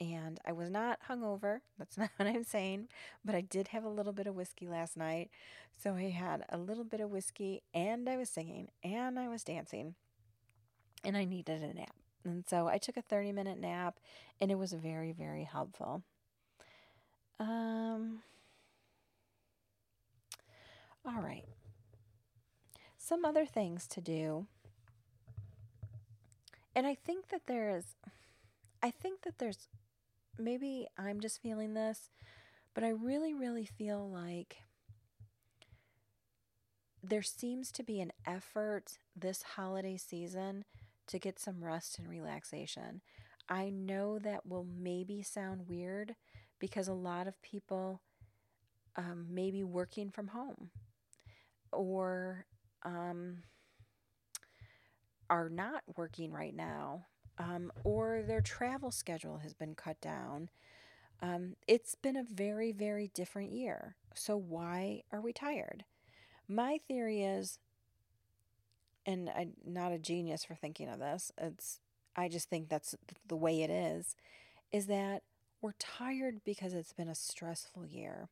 and 0.00 0.40
I 0.46 0.52
was 0.52 0.70
not 0.70 0.98
hungover. 1.08 1.60
That's 1.78 1.96
not 1.98 2.10
what 2.16 2.28
I'm 2.28 2.44
saying, 2.44 2.88
but 3.24 3.34
I 3.34 3.40
did 3.40 3.68
have 3.68 3.84
a 3.84 3.88
little 3.88 4.12
bit 4.12 4.26
of 4.26 4.34
whiskey 4.34 4.66
last 4.66 4.96
night. 4.96 5.30
So 5.76 5.94
I 5.94 6.10
had 6.10 6.44
a 6.48 6.58
little 6.58 6.84
bit 6.84 7.00
of 7.00 7.10
whiskey 7.10 7.62
and 7.72 8.08
I 8.08 8.16
was 8.16 8.28
singing 8.28 8.68
and 8.82 9.18
I 9.18 9.28
was 9.28 9.44
dancing 9.44 9.94
and 11.04 11.16
I 11.16 11.24
needed 11.24 11.62
a 11.62 11.74
nap. 11.74 11.94
And 12.24 12.44
so 12.48 12.68
I 12.68 12.78
took 12.78 12.96
a 12.96 13.02
30 13.02 13.32
minute 13.32 13.58
nap 13.58 13.98
and 14.40 14.50
it 14.50 14.58
was 14.58 14.72
very, 14.72 15.12
very 15.12 15.44
helpful. 15.44 16.02
Um, 17.38 18.22
all 21.04 21.20
right. 21.20 21.44
Some 22.96 23.24
other 23.24 23.44
things 23.44 23.86
to 23.88 24.00
do. 24.00 24.46
And 26.74 26.86
I 26.86 26.94
think 26.94 27.28
that 27.28 27.42
there 27.46 27.76
is, 27.76 27.84
I 28.82 28.90
think 28.90 29.22
that 29.22 29.38
there's 29.38 29.68
maybe 30.38 30.86
I'm 30.98 31.20
just 31.20 31.40
feeling 31.42 31.74
this, 31.74 32.10
but 32.74 32.84
I 32.84 32.90
really, 32.90 33.34
really 33.34 33.66
feel 33.66 34.08
like 34.08 34.58
there 37.02 37.22
seems 37.22 37.70
to 37.72 37.82
be 37.82 38.00
an 38.00 38.12
effort 38.26 38.98
this 39.14 39.42
holiday 39.42 39.96
season 39.96 40.64
to 41.06 41.18
get 41.18 41.38
some 41.38 41.62
rest 41.62 41.98
and 41.98 42.08
relaxation. 42.08 43.02
I 43.48 43.68
know 43.68 44.18
that 44.18 44.46
will 44.46 44.64
maybe 44.64 45.22
sound 45.22 45.68
weird 45.68 46.14
because 46.58 46.88
a 46.88 46.94
lot 46.94 47.26
of 47.26 47.40
people 47.42 48.00
um, 48.96 49.26
may 49.30 49.50
be 49.50 49.62
working 49.64 50.10
from 50.10 50.28
home 50.28 50.70
or 51.72 52.46
um, 52.84 53.42
are 55.28 55.48
not 55.48 55.82
working 55.96 56.32
right 56.32 56.54
now 56.54 57.06
um, 57.38 57.72
or 57.82 58.22
their 58.22 58.40
travel 58.40 58.90
schedule 58.90 59.38
has 59.38 59.54
been 59.54 59.74
cut 59.74 60.00
down. 60.00 60.50
Um, 61.22 61.56
it's 61.66 61.94
been 61.94 62.16
a 62.16 62.24
very, 62.24 62.72
very 62.72 63.10
different 63.14 63.52
year. 63.52 63.96
So, 64.14 64.36
why 64.36 65.02
are 65.12 65.20
we 65.20 65.32
tired? 65.32 65.84
My 66.48 66.78
theory 66.86 67.22
is, 67.22 67.58
and 69.06 69.30
I'm 69.30 69.54
not 69.66 69.92
a 69.92 69.98
genius 69.98 70.44
for 70.44 70.54
thinking 70.54 70.88
of 70.88 70.98
this, 70.98 71.32
it's, 71.38 71.80
I 72.16 72.28
just 72.28 72.48
think 72.48 72.68
that's 72.68 72.94
the 73.26 73.36
way 73.36 73.62
it 73.62 73.70
is, 73.70 74.14
is 74.70 74.86
that 74.86 75.22
we're 75.60 75.72
tired 75.78 76.42
because 76.44 76.74
it's 76.74 76.92
been 76.92 77.08
a 77.08 77.14
stressful 77.14 77.86
year. 77.86 78.28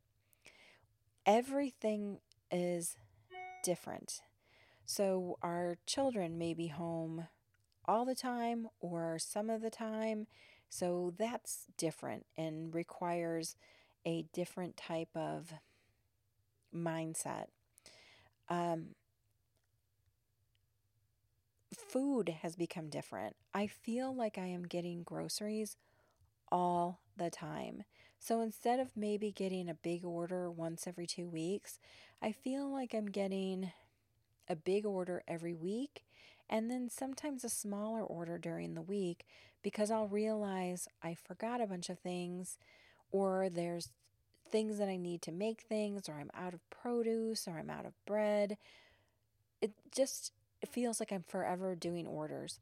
Everything 1.24 2.18
is 2.50 2.96
different. 3.64 4.20
So, 4.84 5.38
our 5.42 5.78
children 5.86 6.36
may 6.36 6.52
be 6.52 6.66
home 6.66 7.28
all 7.86 8.04
the 8.04 8.14
time 8.14 8.68
or 8.80 9.18
some 9.18 9.50
of 9.50 9.62
the 9.62 9.70
time. 9.70 10.26
So 10.68 11.12
that's 11.18 11.66
different 11.76 12.26
and 12.36 12.74
requires 12.74 13.56
a 14.06 14.24
different 14.32 14.76
type 14.76 15.14
of 15.14 15.52
mindset. 16.74 17.46
Um, 18.48 18.94
food 21.74 22.28
has 22.42 22.56
become 22.56 22.88
different. 22.88 23.36
I 23.54 23.66
feel 23.66 24.14
like 24.14 24.38
I 24.38 24.46
am 24.46 24.64
getting 24.64 25.02
groceries 25.02 25.76
all 26.50 27.00
the 27.16 27.30
time. 27.30 27.84
So 28.18 28.40
instead 28.40 28.78
of 28.78 28.96
maybe 28.96 29.32
getting 29.32 29.68
a 29.68 29.74
big 29.74 30.04
order 30.04 30.50
once 30.50 30.86
every 30.86 31.06
two 31.06 31.28
weeks, 31.28 31.78
I 32.20 32.32
feel 32.32 32.70
like 32.70 32.94
I'm 32.94 33.06
getting 33.10 33.72
a 34.48 34.56
big 34.56 34.86
order 34.86 35.22
every 35.26 35.54
week 35.54 36.04
and 36.48 36.70
then 36.70 36.88
sometimes 36.88 37.44
a 37.44 37.48
smaller 37.48 38.02
order 38.02 38.38
during 38.38 38.74
the 38.74 38.82
week 38.82 39.26
because 39.62 39.90
I'll 39.90 40.08
realize 40.08 40.88
I 41.02 41.14
forgot 41.14 41.60
a 41.60 41.66
bunch 41.66 41.88
of 41.88 41.98
things 41.98 42.58
or 43.10 43.48
there's 43.48 43.90
things 44.50 44.78
that 44.78 44.88
I 44.88 44.96
need 44.96 45.22
to 45.22 45.32
make 45.32 45.62
things 45.62 46.08
or 46.08 46.14
I'm 46.14 46.30
out 46.34 46.54
of 46.54 46.68
produce 46.70 47.48
or 47.48 47.58
I'm 47.58 47.70
out 47.70 47.86
of 47.86 47.92
bread. 48.06 48.58
It 49.60 49.72
just 49.90 50.32
it 50.60 50.68
feels 50.68 51.00
like 51.00 51.12
I'm 51.12 51.24
forever 51.26 51.74
doing 51.74 52.06
orders. 52.06 52.60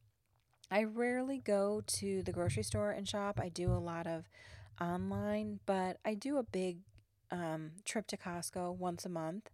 I 0.71 0.85
rarely 0.85 1.39
go 1.39 1.83
to 1.87 2.23
the 2.23 2.33
grocery 2.33 2.63
store 2.63 2.93
and 2.93 3.09
shop. 3.09 3.41
I 3.43 3.49
do 3.49 3.73
a 3.73 3.79
lot 3.79 4.07
of 4.07 4.29
online, 4.81 5.59
but 5.67 5.99
I 6.05 6.15
do 6.15 6.39
a 6.39 6.43
big 6.43 6.79
um, 7.31 7.73
trip 7.85 8.07
to 8.09 8.17
Costco 8.17 8.77
once 8.77 9.05
a 9.05 9.09
month. 9.09 9.51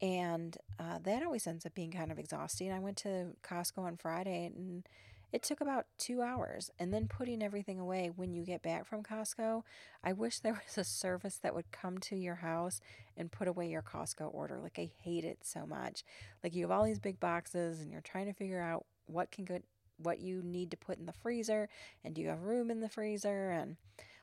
And 0.00 0.56
uh, 0.78 0.98
that 1.04 1.22
always 1.22 1.46
ends 1.46 1.64
up 1.64 1.74
being 1.74 1.90
kind 1.90 2.12
of 2.12 2.18
exhausting. 2.18 2.72
I 2.72 2.78
went 2.78 2.98
to 2.98 3.28
Costco 3.42 3.78
on 3.78 3.96
Friday 3.96 4.50
and 4.54 4.86
it 5.32 5.42
took 5.42 5.60
about 5.60 5.86
two 5.98 6.22
hours. 6.22 6.70
And 6.78 6.92
then 6.92 7.08
putting 7.08 7.42
everything 7.42 7.78
away 7.78 8.10
when 8.14 8.32
you 8.32 8.44
get 8.44 8.62
back 8.62 8.86
from 8.86 9.02
Costco, 9.02 9.62
I 10.04 10.12
wish 10.12 10.40
there 10.40 10.52
was 10.66 10.78
a 10.78 10.84
service 10.84 11.38
that 11.42 11.54
would 11.54 11.72
come 11.72 11.98
to 11.98 12.16
your 12.16 12.36
house 12.36 12.80
and 13.16 13.32
put 13.32 13.48
away 13.48 13.68
your 13.68 13.82
Costco 13.82 14.32
order. 14.32 14.58
Like, 14.60 14.78
I 14.78 14.90
hate 15.02 15.24
it 15.24 15.38
so 15.42 15.66
much. 15.66 16.04
Like, 16.44 16.54
you 16.54 16.62
have 16.62 16.70
all 16.70 16.84
these 16.84 16.98
big 16.98 17.18
boxes 17.18 17.80
and 17.80 17.90
you're 17.90 18.00
trying 18.00 18.26
to 18.26 18.32
figure 18.32 18.60
out 18.60 18.86
what 19.06 19.30
can 19.30 19.44
go, 19.44 19.60
what 19.98 20.20
you 20.20 20.42
need 20.42 20.70
to 20.70 20.76
put 20.76 20.98
in 20.98 21.06
the 21.06 21.12
freezer 21.12 21.68
and 22.04 22.14
do 22.14 22.20
you 22.20 22.28
have 22.28 22.42
room 22.42 22.70
in 22.70 22.80
the 22.80 22.88
freezer 22.88 23.50
and 23.50 23.76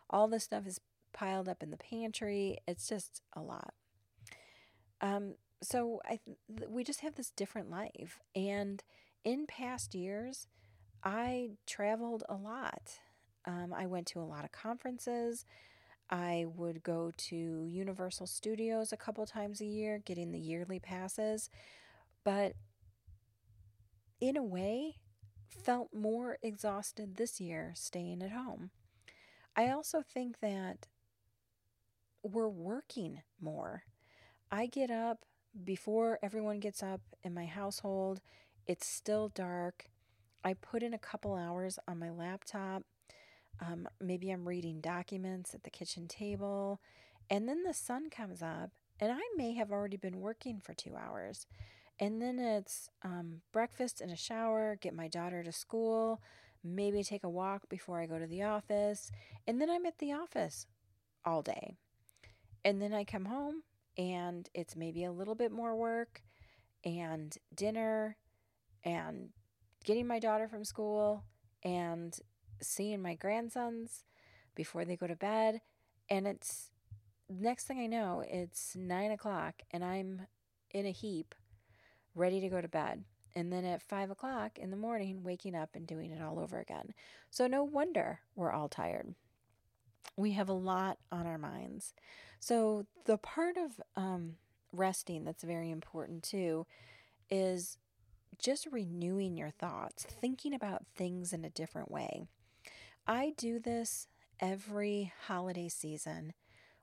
all 0.10 0.28
this 0.28 0.44
stuff 0.44 0.68
is 0.68 0.80
piled 1.14 1.48
up 1.48 1.64
in 1.64 1.72
the 1.72 1.78
pantry. 1.78 2.58
It's 2.68 2.88
just 2.88 3.22
a 3.34 3.42
lot. 3.42 3.74
Um, 5.02 5.36
so 5.64 6.02
I 6.06 6.20
th- 6.26 6.70
we 6.70 6.84
just 6.84 7.02
have 7.02 7.16
this 7.16 7.32
different 7.32 7.70
life, 7.70 8.20
and 8.36 8.84
in 9.24 9.46
past 9.48 9.96
years, 9.96 10.48
I 11.04 11.52
traveled 11.66 12.24
a 12.30 12.36
lot. 12.36 13.00
Um, 13.46 13.74
I 13.76 13.86
went 13.88 14.08
to 14.08 14.20
a 14.20 14.22
lot 14.24 14.46
of 14.46 14.52
conferences. 14.52 15.46
I 16.10 16.46
would 16.56 16.84
go 16.84 17.12
to 17.18 17.36
Universal 17.36 18.28
Studios 18.28 18.92
a 18.92 18.98
couple 18.98 19.26
times 19.26 19.62
a 19.62 19.66
year, 19.66 20.02
getting 20.04 20.32
the 20.32 20.40
yearly 20.40 20.80
passes. 20.80 21.50
But 22.24 22.54
in 24.22 24.38
a 24.38 24.44
way, 24.44 24.98
felt 25.50 25.94
more 25.94 26.38
exhausted 26.42 27.16
this 27.16 27.42
year 27.42 27.74
staying 27.76 28.22
at 28.22 28.32
home. 28.32 28.72
I 29.56 29.70
also 29.70 30.02
think 30.02 30.40
that 30.40 30.88
we're 32.24 32.50
working 32.50 33.22
more. 33.40 33.84
I 34.52 34.68
get 34.68 34.90
up 34.90 35.26
before 35.64 36.20
everyone 36.24 36.60
gets 36.60 36.82
up 36.82 37.02
in 37.24 37.34
my 37.34 37.46
household. 37.46 38.22
It's 38.66 38.88
still 38.88 39.30
dark. 39.30 39.90
I 40.44 40.54
put 40.54 40.84
in 40.84 40.94
a 40.94 41.00
couple 41.00 41.36
hours 41.36 41.80
on 41.88 42.00
my 42.00 42.10
laptop. 42.10 42.84
Um, 43.62 43.88
maybe 44.02 44.32
I'm 44.32 44.48
reading 44.48 44.82
documents 44.82 45.54
at 45.54 45.64
the 45.64 45.70
kitchen 45.70 46.08
table. 46.08 46.80
And 47.30 47.48
then 47.48 47.64
the 47.64 47.74
sun 47.74 48.10
comes 48.10 48.42
up, 48.42 48.72
and 49.00 49.12
I 49.12 49.22
may 49.38 49.54
have 49.54 49.72
already 49.72 49.98
been 49.98 50.20
working 50.20 50.60
for 50.60 50.74
two 50.74 50.96
hours. 50.96 51.46
And 52.00 52.22
then 52.22 52.40
it's 52.40 52.90
um, 53.04 53.42
breakfast 53.52 54.02
and 54.02 54.12
a 54.12 54.18
shower, 54.18 54.78
get 54.82 54.94
my 54.94 55.08
daughter 55.08 55.44
to 55.44 55.52
school, 55.52 56.22
maybe 56.64 57.04
take 57.04 57.24
a 57.24 57.30
walk 57.30 57.70
before 57.70 58.02
I 58.02 58.08
go 58.08 58.20
to 58.20 58.28
the 58.28 58.44
office. 58.44 59.12
And 59.48 59.62
then 59.62 59.70
I'm 59.70 59.86
at 59.86 60.00
the 60.00 60.14
office 60.14 60.66
all 61.24 61.42
day. 61.42 61.76
And 62.66 62.82
then 62.82 62.94
I 62.94 63.04
come 63.04 63.26
home 63.26 63.64
and 63.98 64.50
it's 64.54 64.76
maybe 64.76 65.04
a 65.04 65.12
little 65.12 65.36
bit 65.36 65.52
more 65.52 65.76
work 65.76 66.22
and 66.84 67.38
dinner 67.54 68.18
and 68.84 69.30
getting 69.84 70.08
my 70.08 70.20
daughter 70.20 70.48
from 70.48 70.64
school 70.64 71.24
and 71.64 72.18
seeing 72.62 73.02
my 73.02 73.16
grandsons 73.16 74.06
before 74.56 74.86
they 74.86 74.96
go 74.96 75.08
to 75.08 75.16
bed. 75.16 75.62
And 76.10 76.28
it's 76.28 76.70
next 77.30 77.66
thing 77.66 77.80
I 77.80 77.88
know, 77.88 78.24
it's 78.28 78.76
nine 78.76 79.12
o'clock 79.12 79.62
and 79.72 79.84
I'm 79.84 80.28
in 80.72 80.86
a 80.86 80.92
heap 80.92 81.36
ready 82.16 82.42
to 82.42 82.50
go 82.50 82.62
to 82.62 82.68
bed. 82.68 83.04
And 83.36 83.52
then 83.52 83.66
at 83.66 83.82
five 83.82 84.12
o'clock 84.12 84.60
in 84.60 84.70
the 84.70 84.78
morning, 84.78 85.24
waking 85.24 85.56
up 85.56 85.70
and 85.74 85.88
doing 85.88 86.12
it 86.12 86.22
all 86.22 86.40
over 86.40 86.60
again. 86.60 86.94
So, 87.32 87.48
no 87.48 87.64
wonder 87.64 88.20
we're 88.36 88.52
all 88.52 88.70
tired. 88.70 89.16
We 90.16 90.32
have 90.34 90.50
a 90.50 90.54
lot 90.54 90.98
on 91.12 91.26
our 91.26 91.38
minds. 91.38 91.94
So, 92.40 92.86
the 93.06 93.18
part 93.18 93.58
of 93.58 93.82
um, 93.96 94.36
resting 94.72 95.24
that's 95.24 95.44
very 95.44 95.70
important 95.70 96.24
too 96.24 96.66
is 97.30 97.78
just 98.38 98.68
renewing 98.72 99.38
your 99.38 99.50
thoughts, 99.50 100.04
thinking 100.04 100.54
about 100.54 100.86
things 100.96 101.34
in 101.34 101.46
a 101.46 101.50
different 101.50 101.92
way. 101.92 102.26
I 103.08 103.34
do 103.38 103.60
this 103.60 104.08
every 104.40 105.14
holiday 105.28 105.70
season 105.70 106.34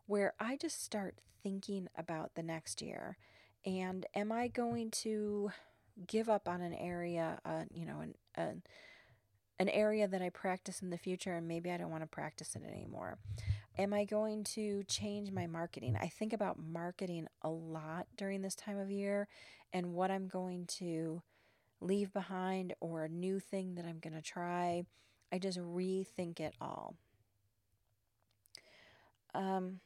where 0.07 0.35
I 0.39 0.57
just 0.57 0.83
start 0.83 1.17
thinking 1.43 1.89
about 1.97 2.35
the 2.35 2.43
next 2.43 2.83
year 2.83 3.17
and 3.65 4.07
am 4.15 4.33
I 4.33 4.49
going 4.49 4.91
to 4.91 5.51
give 6.07 6.29
up 6.29 6.49
on 6.49 6.63
an 6.63 6.75
area, 6.75 7.39
uh, 7.45 7.65
you 7.73 7.85
know, 7.85 8.01
an, 8.01 8.15
an 8.35 8.63
an 9.61 9.69
area 9.69 10.09
that 10.09 10.23
I 10.23 10.31
practice 10.31 10.81
in 10.81 10.89
the 10.89 10.97
future 10.97 11.35
and 11.35 11.47
maybe 11.47 11.71
I 11.71 11.77
don't 11.77 11.91
want 11.91 12.03
to 12.03 12.09
practice 12.09 12.57
it 12.57 12.63
anymore? 12.67 13.19
Am 13.79 13.93
I 13.93 14.05
going 14.05 14.43
to 14.45 14.83
change 14.85 15.31
my 15.31 15.47
marketing? 15.47 15.99
I 16.01 16.09
think 16.09 16.33
about 16.33 16.59
marketing 16.59 17.29
a 17.43 17.51
lot 17.51 18.07
during 18.17 18.41
this 18.41 18.55
time 18.55 18.79
of 18.79 18.91
year 18.91 19.29
and 19.73 19.93
what 19.93 20.11
I'm 20.11 20.29
going 20.29 20.65
to 20.79 21.23
leave 21.81 22.11
behind 22.13 22.75
or 22.81 23.05
a 23.05 23.09
new 23.09 23.39
thing 23.39 23.75
that 23.75 23.85
I'm 23.85 23.99
going 23.99 24.15
to 24.15 24.23
try. 24.23 24.85
I 25.31 25.39
just 25.39 25.59
rethink 25.59 26.41
it 26.41 26.55
all. 26.59 26.97
Um, 29.35 29.81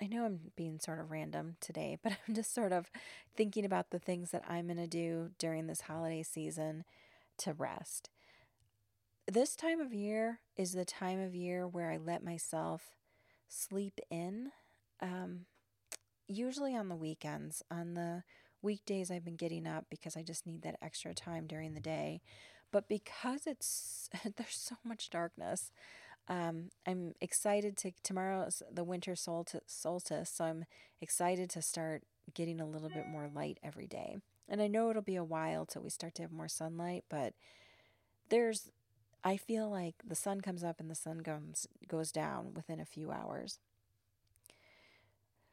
I 0.00 0.06
know 0.06 0.24
I'm 0.24 0.52
being 0.54 0.78
sort 0.78 1.00
of 1.00 1.10
random 1.10 1.56
today, 1.60 1.98
but 2.02 2.12
I'm 2.12 2.34
just 2.34 2.54
sort 2.54 2.72
of 2.72 2.92
thinking 3.36 3.64
about 3.64 3.90
the 3.90 3.98
things 3.98 4.30
that 4.30 4.44
I'm 4.48 4.66
going 4.66 4.76
to 4.76 4.86
do 4.86 5.30
during 5.40 5.66
this 5.66 5.82
holiday 5.82 6.22
season 6.22 6.84
to 7.42 7.52
rest. 7.52 8.10
This 9.30 9.54
time 9.54 9.80
of 9.80 9.94
year 9.94 10.40
is 10.56 10.72
the 10.72 10.84
time 10.84 11.20
of 11.20 11.34
year 11.34 11.66
where 11.66 11.90
I 11.90 11.96
let 11.96 12.24
myself 12.24 12.96
sleep 13.48 14.00
in. 14.10 14.50
Um, 15.00 15.46
usually 16.28 16.76
on 16.76 16.88
the 16.88 16.96
weekends. 16.96 17.62
On 17.70 17.94
the 17.94 18.24
weekdays, 18.62 19.10
I've 19.10 19.24
been 19.24 19.36
getting 19.36 19.66
up 19.66 19.86
because 19.90 20.16
I 20.16 20.22
just 20.22 20.46
need 20.46 20.62
that 20.62 20.78
extra 20.82 21.14
time 21.14 21.46
during 21.46 21.74
the 21.74 21.80
day. 21.80 22.20
But 22.70 22.88
because 22.88 23.46
it's 23.46 24.08
there's 24.36 24.56
so 24.56 24.76
much 24.84 25.10
darkness, 25.10 25.70
um, 26.28 26.70
I'm 26.86 27.14
excited 27.20 27.76
to 27.78 27.92
tomorrow's 28.02 28.62
the 28.70 28.84
winter 28.84 29.14
solstice, 29.16 30.30
so 30.30 30.44
I'm 30.44 30.64
excited 31.00 31.50
to 31.50 31.62
start 31.62 32.04
getting 32.32 32.60
a 32.60 32.66
little 32.66 32.88
bit 32.88 33.08
more 33.08 33.28
light 33.32 33.58
every 33.62 33.86
day. 33.86 34.18
And 34.52 34.60
I 34.60 34.66
know 34.68 34.90
it'll 34.90 35.00
be 35.00 35.16
a 35.16 35.24
while 35.24 35.64
till 35.64 35.80
we 35.80 35.88
start 35.88 36.14
to 36.16 36.22
have 36.22 36.30
more 36.30 36.46
sunlight, 36.46 37.04
but 37.08 37.32
there's 38.28 38.70
I 39.24 39.38
feel 39.38 39.70
like 39.70 39.94
the 40.04 40.14
sun 40.14 40.42
comes 40.42 40.62
up 40.62 40.78
and 40.78 40.90
the 40.90 40.94
sun 40.94 41.22
comes 41.22 41.66
goes 41.88 42.12
down 42.12 42.52
within 42.54 42.78
a 42.78 42.84
few 42.84 43.10
hours. 43.10 43.58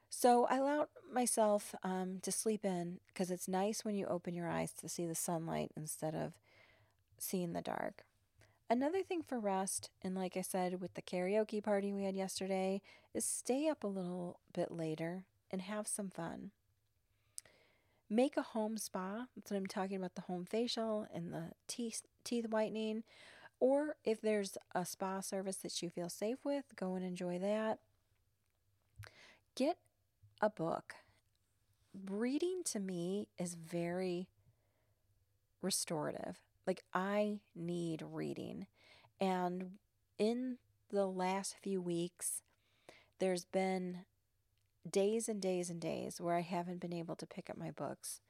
So 0.10 0.46
I 0.48 0.58
allowed 0.58 0.88
myself 1.14 1.74
um, 1.82 2.20
to 2.24 2.32
sleep 2.32 2.66
in 2.66 3.00
because 3.08 3.32
it's 3.32 3.48
nice 3.48 3.86
when 3.86 3.96
you 3.96 4.06
open 4.06 4.34
your 4.34 4.50
eyes 4.50 4.74
to 4.82 4.90
see 4.90 5.06
the 5.06 5.16
sunlight 5.16 5.72
instead 5.78 6.14
of 6.14 6.34
seeing 7.18 7.54
the 7.54 7.62
dark. 7.62 8.04
Another 8.70 9.02
thing 9.02 9.24
for 9.24 9.40
rest, 9.40 9.90
and 10.04 10.14
like 10.14 10.36
I 10.36 10.42
said 10.42 10.82
with 10.82 10.96
the 10.96 11.02
karaoke 11.02 11.64
party 11.64 11.94
we 11.94 12.04
had 12.04 12.16
yesterday, 12.16 12.82
is 13.14 13.24
stay 13.24 13.70
up 13.70 13.86
a 13.86 13.88
little 13.88 14.42
bit 14.54 14.72
later 14.72 15.24
and 15.52 15.62
have 15.62 15.88
some 15.88 16.10
fun. 16.10 16.52
Make 18.10 18.38
a 18.38 18.42
home 18.42 18.78
spa. 18.78 19.28
That's 19.36 19.52
what 19.52 19.58
I'm 19.58 19.68
talking 19.68 19.98
about 19.98 20.16
the 20.16 20.22
home 20.22 20.46
facial 20.46 21.06
and 21.14 21.32
the 21.32 21.52
teeth, 21.68 22.02
teeth 22.24 22.48
whitening. 22.50 23.04
Or 23.60 23.96
if 24.04 24.22
there's 24.22 24.58
a 24.74 24.86
spa 24.86 25.20
service 25.20 25.58
that 25.58 25.82
you 25.82 25.90
feel 25.90 26.10
safe 26.10 26.38
with, 26.44 26.66
go 26.76 26.96
and 26.96 27.06
enjoy 27.06 27.38
that. 27.40 27.80
Get 29.56 29.78
a 30.42 30.50
book. 30.50 30.96
Reading 32.10 32.62
to 32.66 32.80
me 32.80 33.28
is 33.38 33.56
very 33.56 34.30
restorative. 35.62 36.40
Like, 36.66 36.84
I 36.94 37.40
need 37.56 38.04
reading. 38.06 38.68
And 39.20 39.72
in 40.18 40.58
the 40.90 41.06
last 41.06 41.56
few 41.62 41.82
weeks, 41.82 42.44
there's 43.20 43.46
been 43.46 44.06
days 44.90 45.30
and 45.30 45.42
days 45.42 45.70
and 45.70 45.80
days 45.80 46.20
where 46.20 46.36
I 46.36 46.42
haven't 46.42 46.80
been 46.80 46.94
able 46.94 47.16
to 47.16 47.26
pick 47.26 47.50
up 47.50 47.58
my 47.58 47.72
books. 47.72 48.22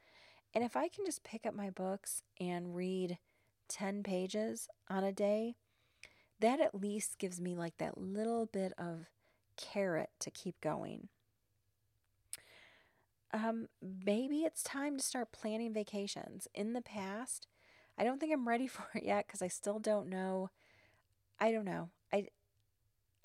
And 0.53 0.63
if 0.63 0.75
I 0.75 0.87
can 0.87 1.05
just 1.05 1.23
pick 1.23 1.45
up 1.45 1.53
my 1.53 1.69
books 1.69 2.21
and 2.39 2.75
read 2.75 3.17
10 3.67 4.03
pages 4.03 4.67
on 4.89 5.03
a 5.03 5.11
day, 5.11 5.55
that 6.39 6.59
at 6.59 6.73
least 6.73 7.19
gives 7.19 7.39
me 7.39 7.55
like 7.55 7.77
that 7.77 7.97
little 7.97 8.45
bit 8.45 8.73
of 8.77 9.05
carrot 9.57 10.09
to 10.19 10.31
keep 10.31 10.59
going. 10.61 11.09
Um, 13.31 13.67
maybe 14.05 14.39
it's 14.39 14.63
time 14.63 14.97
to 14.97 15.03
start 15.03 15.31
planning 15.31 15.73
vacations. 15.73 16.47
In 16.55 16.73
the 16.73 16.81
past, 16.81 17.45
I 17.97 18.03
don't 18.03 18.19
think 18.19 18.33
I'm 18.33 18.47
ready 18.47 18.67
for 18.67 18.87
it 18.95 19.03
yet 19.03 19.27
because 19.27 19.41
I 19.41 19.47
still 19.47 19.79
don't 19.79 20.09
know. 20.09 20.49
I 21.39 21.51
don't 21.51 21.65
know. 21.65 21.89
I 22.11 22.27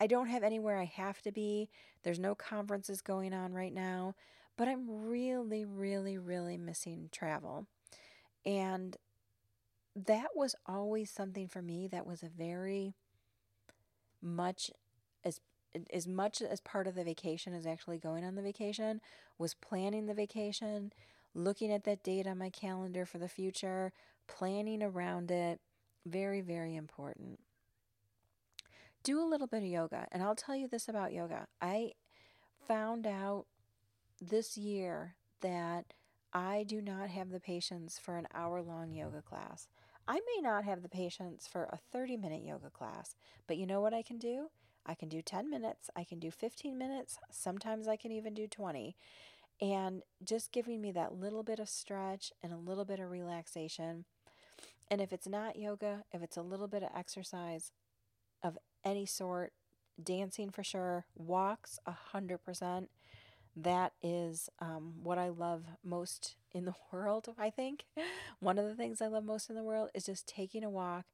I 0.04 0.06
don't 0.06 0.26
have 0.26 0.42
anywhere 0.42 0.78
I 0.78 0.84
have 0.84 1.22
to 1.22 1.32
be. 1.32 1.70
There's 2.02 2.18
no 2.18 2.34
conferences 2.34 3.00
going 3.00 3.32
on 3.32 3.54
right 3.54 3.72
now, 3.72 4.14
but 4.54 4.68
I'm 4.68 4.86
really 4.86 5.64
really 5.64 6.18
really 6.18 6.58
missing 6.58 7.08
travel. 7.10 7.66
And 8.44 8.98
that 9.96 10.28
was 10.34 10.54
always 10.66 11.10
something 11.10 11.48
for 11.48 11.62
me 11.62 11.88
that 11.88 12.06
was 12.06 12.22
a 12.22 12.28
very 12.28 12.92
much 14.20 14.70
as 15.24 15.40
as 15.90 16.06
much 16.06 16.42
as 16.42 16.60
part 16.60 16.86
of 16.86 16.96
the 16.96 17.04
vacation 17.04 17.54
as 17.54 17.64
actually 17.64 17.96
going 17.96 18.24
on 18.26 18.34
the 18.34 18.42
vacation 18.42 19.00
was 19.38 19.54
planning 19.54 20.04
the 20.04 20.12
vacation, 20.12 20.92
looking 21.34 21.72
at 21.72 21.84
that 21.84 22.02
date 22.02 22.26
on 22.26 22.36
my 22.36 22.50
calendar 22.50 23.06
for 23.06 23.16
the 23.16 23.26
future, 23.26 23.90
planning 24.28 24.82
around 24.82 25.30
it. 25.30 25.60
Very, 26.04 26.42
very 26.42 26.76
important. 26.76 27.38
Do 29.04 29.22
a 29.22 29.28
little 29.28 29.46
bit 29.46 29.62
of 29.62 29.68
yoga. 29.68 30.08
And 30.10 30.22
I'll 30.22 30.34
tell 30.34 30.56
you 30.56 30.66
this 30.66 30.88
about 30.88 31.12
yoga. 31.12 31.46
I 31.60 31.92
found 32.66 33.06
out 33.06 33.44
this 34.20 34.56
year 34.56 35.14
that 35.42 35.92
I 36.32 36.64
do 36.66 36.80
not 36.80 37.10
have 37.10 37.30
the 37.30 37.38
patience 37.38 38.00
for 38.02 38.16
an 38.16 38.26
hour 38.34 38.62
long 38.62 38.92
yoga 38.92 39.20
class. 39.20 39.68
I 40.08 40.14
may 40.14 40.42
not 40.42 40.64
have 40.64 40.82
the 40.82 40.88
patience 40.88 41.46
for 41.46 41.64
a 41.64 41.78
30 41.92 42.16
minute 42.16 42.42
yoga 42.42 42.70
class, 42.70 43.14
but 43.46 43.58
you 43.58 43.66
know 43.66 43.82
what 43.82 43.94
I 43.94 44.02
can 44.02 44.18
do? 44.18 44.48
I 44.86 44.94
can 44.94 45.08
do 45.08 45.22
10 45.22 45.48
minutes, 45.48 45.88
I 45.94 46.04
can 46.04 46.18
do 46.18 46.30
15 46.30 46.76
minutes, 46.76 47.18
sometimes 47.30 47.88
I 47.88 47.96
can 47.96 48.10
even 48.10 48.34
do 48.34 48.46
20. 48.46 48.96
And 49.60 50.02
just 50.22 50.50
giving 50.50 50.80
me 50.80 50.92
that 50.92 51.14
little 51.14 51.42
bit 51.42 51.58
of 51.58 51.68
stretch 51.68 52.32
and 52.42 52.52
a 52.52 52.56
little 52.56 52.84
bit 52.84 53.00
of 53.00 53.10
relaxation. 53.10 54.04
And 54.90 55.00
if 55.00 55.12
it's 55.12 55.28
not 55.28 55.56
yoga, 55.56 56.04
if 56.12 56.22
it's 56.22 56.36
a 56.36 56.42
little 56.42 56.68
bit 56.68 56.82
of 56.82 56.90
exercise 56.94 57.70
of 58.44 58.58
any 58.84 59.06
sort, 59.06 59.54
dancing 60.02 60.50
for 60.50 60.64
sure, 60.64 61.06
walks 61.16 61.80
a 61.86 61.92
hundred 61.92 62.44
percent. 62.44 62.90
That 63.56 63.92
is 64.02 64.50
um, 64.60 64.94
what 65.02 65.18
I 65.18 65.30
love 65.30 65.64
most 65.84 66.36
in 66.52 66.66
the 66.66 66.74
world. 66.92 67.28
I 67.38 67.50
think 67.50 67.86
one 68.40 68.58
of 68.58 68.66
the 68.66 68.76
things 68.76 69.02
I 69.02 69.08
love 69.08 69.24
most 69.24 69.50
in 69.50 69.56
the 69.56 69.64
world 69.64 69.90
is 69.94 70.06
just 70.06 70.28
taking 70.28 70.64
a 70.64 70.70
walk 70.70 71.06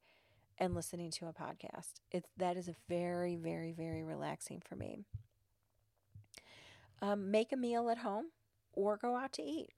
and 0.59 0.75
listening 0.75 1.11
to 1.13 1.27
a 1.27 1.35
podcast. 1.35 2.01
It's 2.13 2.31
that 2.37 2.57
is 2.57 2.69
a 2.69 2.77
very, 2.89 3.37
very, 3.37 3.73
very 3.73 4.05
relaxing 4.05 4.63
for 4.69 4.77
me. 4.77 5.05
Um, 7.03 7.31
make 7.31 7.53
a 7.53 7.57
meal 7.57 7.89
at 7.91 7.99
home 7.99 8.27
or 8.75 8.97
go 8.97 9.17
out 9.17 9.33
to 9.35 9.43
eat. 9.43 9.71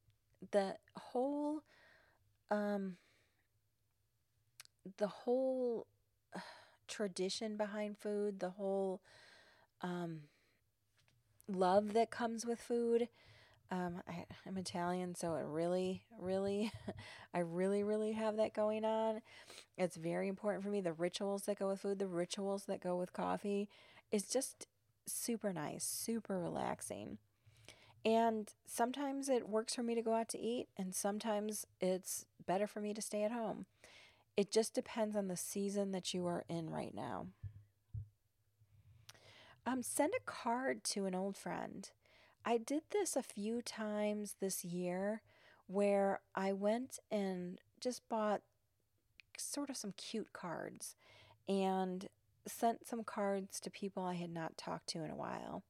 The 0.52 0.76
whole, 0.96 1.62
um, 2.50 2.96
the 4.98 5.06
whole 5.08 5.86
tradition 6.92 7.56
behind 7.56 7.98
food, 7.98 8.40
the 8.40 8.50
whole 8.50 9.00
um, 9.82 10.20
love 11.48 11.92
that 11.94 12.10
comes 12.10 12.46
with 12.46 12.60
food. 12.60 13.08
Um, 13.70 14.02
I, 14.08 14.26
I'm 14.46 14.58
Italian, 14.58 15.14
so 15.14 15.34
it 15.34 15.44
really, 15.46 16.02
really, 16.20 16.72
I 17.34 17.40
really, 17.40 17.82
really 17.82 18.12
have 18.12 18.36
that 18.36 18.54
going 18.54 18.84
on. 18.84 19.22
It's 19.78 19.96
very 19.96 20.28
important 20.28 20.64
for 20.64 20.70
me. 20.70 20.80
The 20.80 20.92
rituals 20.92 21.44
that 21.44 21.58
go 21.58 21.68
with 21.68 21.80
food, 21.80 21.98
the 21.98 22.06
rituals 22.08 22.64
that 22.66 22.82
go 22.82 22.96
with 22.96 23.12
coffee, 23.12 23.68
is 24.12 24.24
just 24.24 24.66
super 25.06 25.52
nice, 25.52 25.84
super 25.84 26.38
relaxing. 26.40 27.18
And 28.04 28.52
sometimes 28.66 29.28
it 29.28 29.48
works 29.48 29.74
for 29.74 29.82
me 29.82 29.94
to 29.94 30.02
go 30.02 30.14
out 30.14 30.28
to 30.30 30.40
eat, 30.40 30.68
and 30.78 30.94
sometimes 30.94 31.66
it's 31.80 32.26
better 32.46 32.66
for 32.66 32.80
me 32.80 32.94
to 32.94 33.02
stay 33.02 33.24
at 33.24 33.32
home. 33.32 33.66
It 34.36 34.50
just 34.50 34.74
depends 34.74 35.14
on 35.14 35.28
the 35.28 35.36
season 35.36 35.92
that 35.92 36.14
you 36.14 36.26
are 36.26 36.44
in 36.48 36.70
right 36.70 36.94
now. 36.94 37.26
Um, 39.66 39.82
send 39.82 40.12
a 40.16 40.24
card 40.24 40.82
to 40.84 41.06
an 41.06 41.14
old 41.14 41.36
friend. 41.36 41.88
I 42.44 42.58
did 42.58 42.82
this 42.90 43.14
a 43.14 43.22
few 43.22 43.62
times 43.62 44.36
this 44.40 44.64
year 44.64 45.22
where 45.66 46.20
I 46.34 46.52
went 46.52 46.98
and 47.10 47.60
just 47.80 48.08
bought 48.08 48.40
sort 49.38 49.70
of 49.70 49.76
some 49.76 49.92
cute 49.96 50.32
cards 50.32 50.96
and 51.48 52.08
sent 52.46 52.86
some 52.86 53.04
cards 53.04 53.60
to 53.60 53.70
people 53.70 54.02
I 54.02 54.14
had 54.14 54.30
not 54.30 54.56
talked 54.56 54.88
to 54.88 55.04
in 55.04 55.10
a 55.10 55.16
while. 55.16 55.62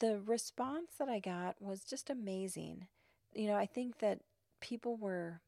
The 0.00 0.20
response 0.20 0.92
that 0.98 1.08
I 1.08 1.20
got 1.20 1.60
was 1.60 1.84
just 1.84 2.10
amazing. 2.10 2.88
You 3.32 3.46
know, 3.46 3.56
I 3.56 3.66
think 3.66 3.98
that 4.00 4.20
people 4.60 4.96
were 4.96 5.40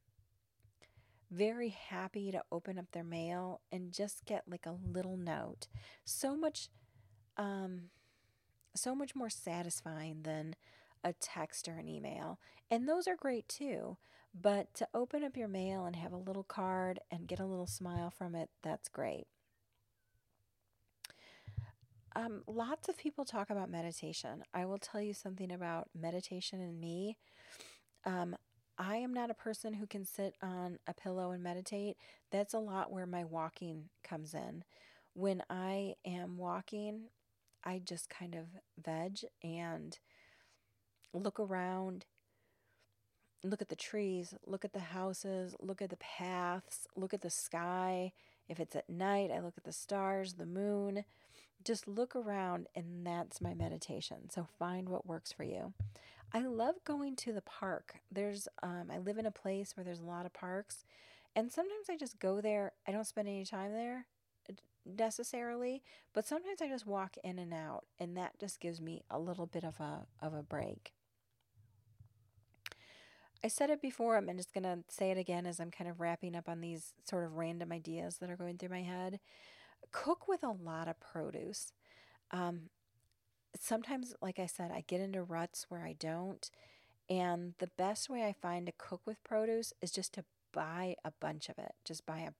very 1.30 1.70
happy 1.70 2.30
to 2.30 2.42
open 2.52 2.78
up 2.78 2.86
their 2.92 3.04
mail 3.04 3.60
and 3.72 3.92
just 3.92 4.24
get 4.24 4.44
like 4.48 4.66
a 4.66 4.76
little 4.92 5.16
note. 5.16 5.66
So 6.04 6.36
much 6.36 6.68
um 7.36 7.90
so 8.74 8.94
much 8.94 9.14
more 9.14 9.30
satisfying 9.30 10.22
than 10.22 10.54
a 11.02 11.12
text 11.14 11.68
or 11.68 11.78
an 11.78 11.88
email. 11.88 12.38
And 12.70 12.88
those 12.88 13.06
are 13.06 13.16
great 13.16 13.48
too. 13.48 13.96
But 14.38 14.74
to 14.74 14.88
open 14.92 15.24
up 15.24 15.36
your 15.36 15.48
mail 15.48 15.86
and 15.86 15.96
have 15.96 16.12
a 16.12 16.18
little 16.18 16.42
card 16.42 17.00
and 17.10 17.26
get 17.26 17.40
a 17.40 17.46
little 17.46 17.66
smile 17.66 18.10
from 18.10 18.34
it, 18.34 18.50
that's 18.62 18.88
great. 18.88 19.26
Um, 22.14 22.42
lots 22.46 22.88
of 22.88 22.96
people 22.96 23.24
talk 23.24 23.50
about 23.50 23.70
meditation. 23.70 24.42
I 24.52 24.64
will 24.64 24.78
tell 24.78 25.00
you 25.00 25.14
something 25.14 25.52
about 25.52 25.88
meditation 25.94 26.60
and 26.60 26.80
me. 26.80 27.18
Um, 28.04 28.36
I 28.78 28.96
am 28.96 29.14
not 29.14 29.30
a 29.30 29.34
person 29.34 29.74
who 29.74 29.86
can 29.86 30.04
sit 30.04 30.34
on 30.42 30.78
a 30.86 30.92
pillow 30.92 31.30
and 31.30 31.42
meditate. 31.42 31.96
That's 32.30 32.54
a 32.54 32.58
lot 32.58 32.92
where 32.92 33.06
my 33.06 33.24
walking 33.24 33.88
comes 34.04 34.34
in. 34.34 34.64
When 35.14 35.42
I 35.48 35.94
am 36.04 36.36
walking, 36.36 37.04
I 37.64 37.80
just 37.82 38.10
kind 38.10 38.34
of 38.34 38.44
veg 38.82 39.20
and 39.42 39.98
look 41.14 41.40
around, 41.40 42.04
look 43.42 43.62
at 43.62 43.70
the 43.70 43.76
trees, 43.76 44.34
look 44.46 44.64
at 44.64 44.74
the 44.74 44.80
houses, 44.80 45.56
look 45.58 45.80
at 45.80 45.88
the 45.88 45.96
paths, 45.96 46.86
look 46.94 47.14
at 47.14 47.22
the 47.22 47.30
sky. 47.30 48.12
If 48.48 48.60
it's 48.60 48.76
at 48.76 48.90
night, 48.90 49.30
I 49.34 49.40
look 49.40 49.54
at 49.56 49.64
the 49.64 49.72
stars, 49.72 50.34
the 50.34 50.46
moon. 50.46 51.04
Just 51.64 51.88
look 51.88 52.14
around, 52.14 52.68
and 52.76 53.06
that's 53.06 53.40
my 53.40 53.54
meditation. 53.54 54.28
So 54.30 54.46
find 54.58 54.88
what 54.88 55.06
works 55.06 55.32
for 55.32 55.42
you. 55.42 55.72
I 56.32 56.40
love 56.40 56.74
going 56.84 57.16
to 57.16 57.32
the 57.32 57.42
park. 57.42 57.96
There's 58.10 58.48
um, 58.62 58.90
I 58.92 58.98
live 58.98 59.18
in 59.18 59.26
a 59.26 59.30
place 59.30 59.76
where 59.76 59.84
there's 59.84 60.00
a 60.00 60.04
lot 60.04 60.26
of 60.26 60.32
parks, 60.32 60.84
and 61.34 61.50
sometimes 61.50 61.88
I 61.90 61.96
just 61.96 62.18
go 62.18 62.40
there. 62.40 62.72
I 62.86 62.92
don't 62.92 63.06
spend 63.06 63.28
any 63.28 63.44
time 63.44 63.72
there 63.72 64.06
uh, 64.50 64.54
necessarily, 64.84 65.82
but 66.12 66.26
sometimes 66.26 66.60
I 66.60 66.68
just 66.68 66.86
walk 66.86 67.16
in 67.24 67.38
and 67.38 67.54
out, 67.54 67.84
and 67.98 68.16
that 68.16 68.38
just 68.38 68.60
gives 68.60 68.80
me 68.80 69.02
a 69.10 69.18
little 69.18 69.46
bit 69.46 69.64
of 69.64 69.80
a 69.80 70.06
of 70.20 70.34
a 70.34 70.42
break. 70.42 70.92
I 73.44 73.48
said 73.48 73.70
it 73.70 73.80
before, 73.80 74.16
I'm 74.16 74.28
just 74.36 74.52
going 74.52 74.64
to 74.64 74.78
say 74.88 75.12
it 75.12 75.18
again 75.18 75.46
as 75.46 75.60
I'm 75.60 75.70
kind 75.70 75.88
of 75.88 76.00
wrapping 76.00 76.34
up 76.34 76.48
on 76.48 76.60
these 76.60 76.94
sort 77.08 77.24
of 77.24 77.34
random 77.36 77.70
ideas 77.70 78.16
that 78.18 78.28
are 78.28 78.36
going 78.36 78.58
through 78.58 78.70
my 78.70 78.82
head. 78.82 79.20
Cook 79.92 80.26
with 80.26 80.42
a 80.42 80.50
lot 80.50 80.88
of 80.88 80.98
produce. 80.98 81.72
Um, 82.32 82.70
sometimes, 83.60 84.14
like 84.20 84.38
I 84.38 84.46
said, 84.46 84.70
I 84.72 84.84
get 84.86 85.00
into 85.00 85.22
ruts 85.22 85.66
where 85.68 85.82
I 85.82 85.94
don't. 85.98 86.48
And 87.08 87.54
the 87.58 87.70
best 87.78 88.10
way 88.10 88.24
I 88.24 88.32
find 88.32 88.66
to 88.66 88.72
cook 88.76 89.02
with 89.06 89.22
produce 89.22 89.72
is 89.80 89.92
just 89.92 90.12
to 90.14 90.24
buy 90.52 90.96
a 91.04 91.12
bunch 91.20 91.48
of 91.48 91.58
it. 91.58 91.72
Just 91.84 92.06
buy 92.06 92.20
a 92.20 92.32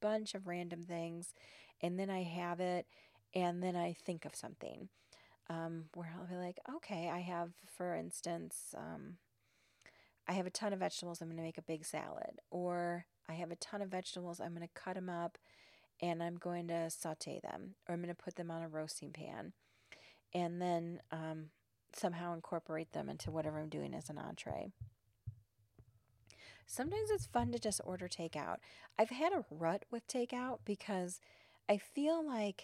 bunch 0.00 0.34
of 0.34 0.46
random 0.46 0.82
things. 0.82 1.34
And 1.80 1.98
then 1.98 2.10
I 2.10 2.22
have 2.22 2.60
it. 2.60 2.86
And 3.34 3.62
then 3.62 3.76
I 3.76 3.94
think 3.94 4.24
of 4.24 4.36
something 4.36 4.88
um, 5.48 5.86
where 5.94 6.14
I'll 6.16 6.26
be 6.26 6.36
like, 6.36 6.60
okay, 6.76 7.10
I 7.12 7.20
have, 7.20 7.50
for 7.76 7.94
instance, 7.94 8.74
um, 8.76 9.16
I 10.28 10.32
have 10.32 10.46
a 10.46 10.50
ton 10.50 10.72
of 10.72 10.78
vegetables. 10.78 11.20
I'm 11.20 11.28
going 11.28 11.38
to 11.38 11.42
make 11.42 11.58
a 11.58 11.62
big 11.62 11.84
salad. 11.84 12.40
Or 12.50 13.06
I 13.28 13.32
have 13.32 13.50
a 13.50 13.56
ton 13.56 13.82
of 13.82 13.88
vegetables. 13.88 14.40
I'm 14.40 14.54
going 14.54 14.66
to 14.66 14.80
cut 14.80 14.94
them 14.94 15.08
up 15.08 15.38
and 16.00 16.22
I'm 16.22 16.36
going 16.36 16.68
to 16.68 16.90
saute 16.90 17.40
them. 17.42 17.74
Or 17.88 17.94
I'm 17.94 18.02
going 18.02 18.14
to 18.14 18.22
put 18.22 18.36
them 18.36 18.50
on 18.50 18.62
a 18.62 18.68
roasting 18.68 19.10
pan 19.10 19.54
and 20.34 20.60
then 20.60 21.00
um, 21.10 21.46
somehow 21.94 22.34
incorporate 22.34 22.92
them 22.92 23.08
into 23.08 23.30
whatever 23.30 23.58
I'm 23.60 23.68
doing 23.68 23.94
as 23.94 24.08
an 24.08 24.18
entree. 24.18 24.72
Sometimes 26.66 27.10
it's 27.10 27.26
fun 27.26 27.52
to 27.52 27.58
just 27.58 27.80
order 27.84 28.08
takeout. 28.08 28.56
I've 28.98 29.10
had 29.10 29.32
a 29.32 29.44
rut 29.50 29.84
with 29.90 30.06
takeout 30.06 30.60
because 30.64 31.20
I 31.68 31.76
feel 31.76 32.26
like 32.26 32.62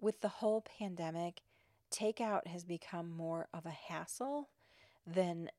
with 0.00 0.20
the 0.20 0.28
whole 0.28 0.64
pandemic, 0.78 1.42
takeout 1.90 2.46
has 2.46 2.64
become 2.64 3.10
more 3.10 3.48
of 3.52 3.66
a 3.66 3.70
hassle 3.70 4.48
than 5.06 5.50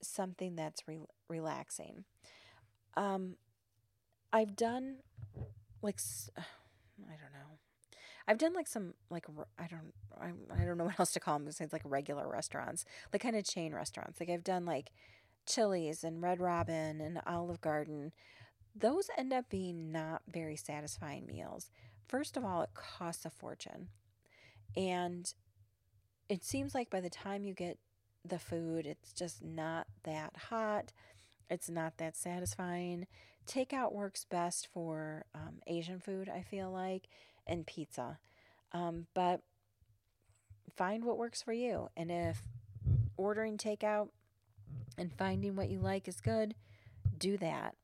something 0.00 0.56
that's 0.56 0.86
re- 0.86 1.00
relaxing. 1.28 2.04
Um, 2.96 3.36
I've 4.32 4.56
done 4.56 4.96
like 5.82 5.98
I 6.38 7.10
don't 7.10 7.32
know. 7.32 7.58
I've 8.26 8.38
done 8.38 8.54
like 8.54 8.68
some 8.68 8.94
like 9.10 9.26
I 9.58 9.66
don't 9.66 9.92
I, 10.20 10.60
I 10.60 10.64
don't 10.64 10.78
know 10.78 10.84
what 10.86 11.00
else 11.00 11.12
to 11.12 11.20
call 11.20 11.38
them 11.38 11.46
besides 11.46 11.72
like 11.72 11.82
regular 11.84 12.28
restaurants, 12.28 12.84
like 13.12 13.22
kind 13.22 13.36
of 13.36 13.44
chain 13.44 13.74
restaurants. 13.74 14.20
Like 14.20 14.30
I've 14.30 14.44
done 14.44 14.64
like 14.64 14.90
Chili's 15.46 16.04
and 16.04 16.22
Red 16.22 16.40
Robin 16.40 17.00
and 17.00 17.20
Olive 17.26 17.60
Garden. 17.60 18.12
Those 18.74 19.10
end 19.18 19.32
up 19.32 19.50
being 19.50 19.92
not 19.92 20.22
very 20.30 20.56
satisfying 20.56 21.26
meals. 21.26 21.70
First 22.08 22.36
of 22.36 22.44
all, 22.44 22.62
it 22.62 22.74
costs 22.74 23.24
a 23.24 23.30
fortune. 23.30 23.88
And 24.76 25.32
it 26.28 26.44
seems 26.44 26.74
like 26.74 26.88
by 26.88 27.00
the 27.00 27.10
time 27.10 27.44
you 27.44 27.52
get 27.52 27.78
the 28.24 28.38
food, 28.38 28.86
it's 28.86 29.12
just 29.12 29.42
not 29.42 29.86
that 30.04 30.34
hot. 30.48 30.92
It's 31.50 31.68
not 31.68 31.98
that 31.98 32.16
satisfying. 32.16 33.06
Takeout 33.46 33.92
works 33.92 34.24
best 34.24 34.68
for 34.72 35.24
um, 35.34 35.58
Asian 35.66 35.98
food, 36.00 36.28
I 36.28 36.42
feel 36.42 36.70
like, 36.70 37.08
and 37.46 37.66
pizza. 37.66 38.18
Um, 38.72 39.06
but 39.14 39.40
find 40.76 41.04
what 41.04 41.18
works 41.18 41.42
for 41.42 41.52
you. 41.52 41.88
And 41.96 42.10
if 42.10 42.42
ordering 43.16 43.58
takeout 43.58 44.08
and 44.96 45.12
finding 45.12 45.56
what 45.56 45.70
you 45.70 45.78
like 45.78 46.08
is 46.08 46.20
good, 46.20 46.54
do 47.16 47.36
that. 47.38 47.74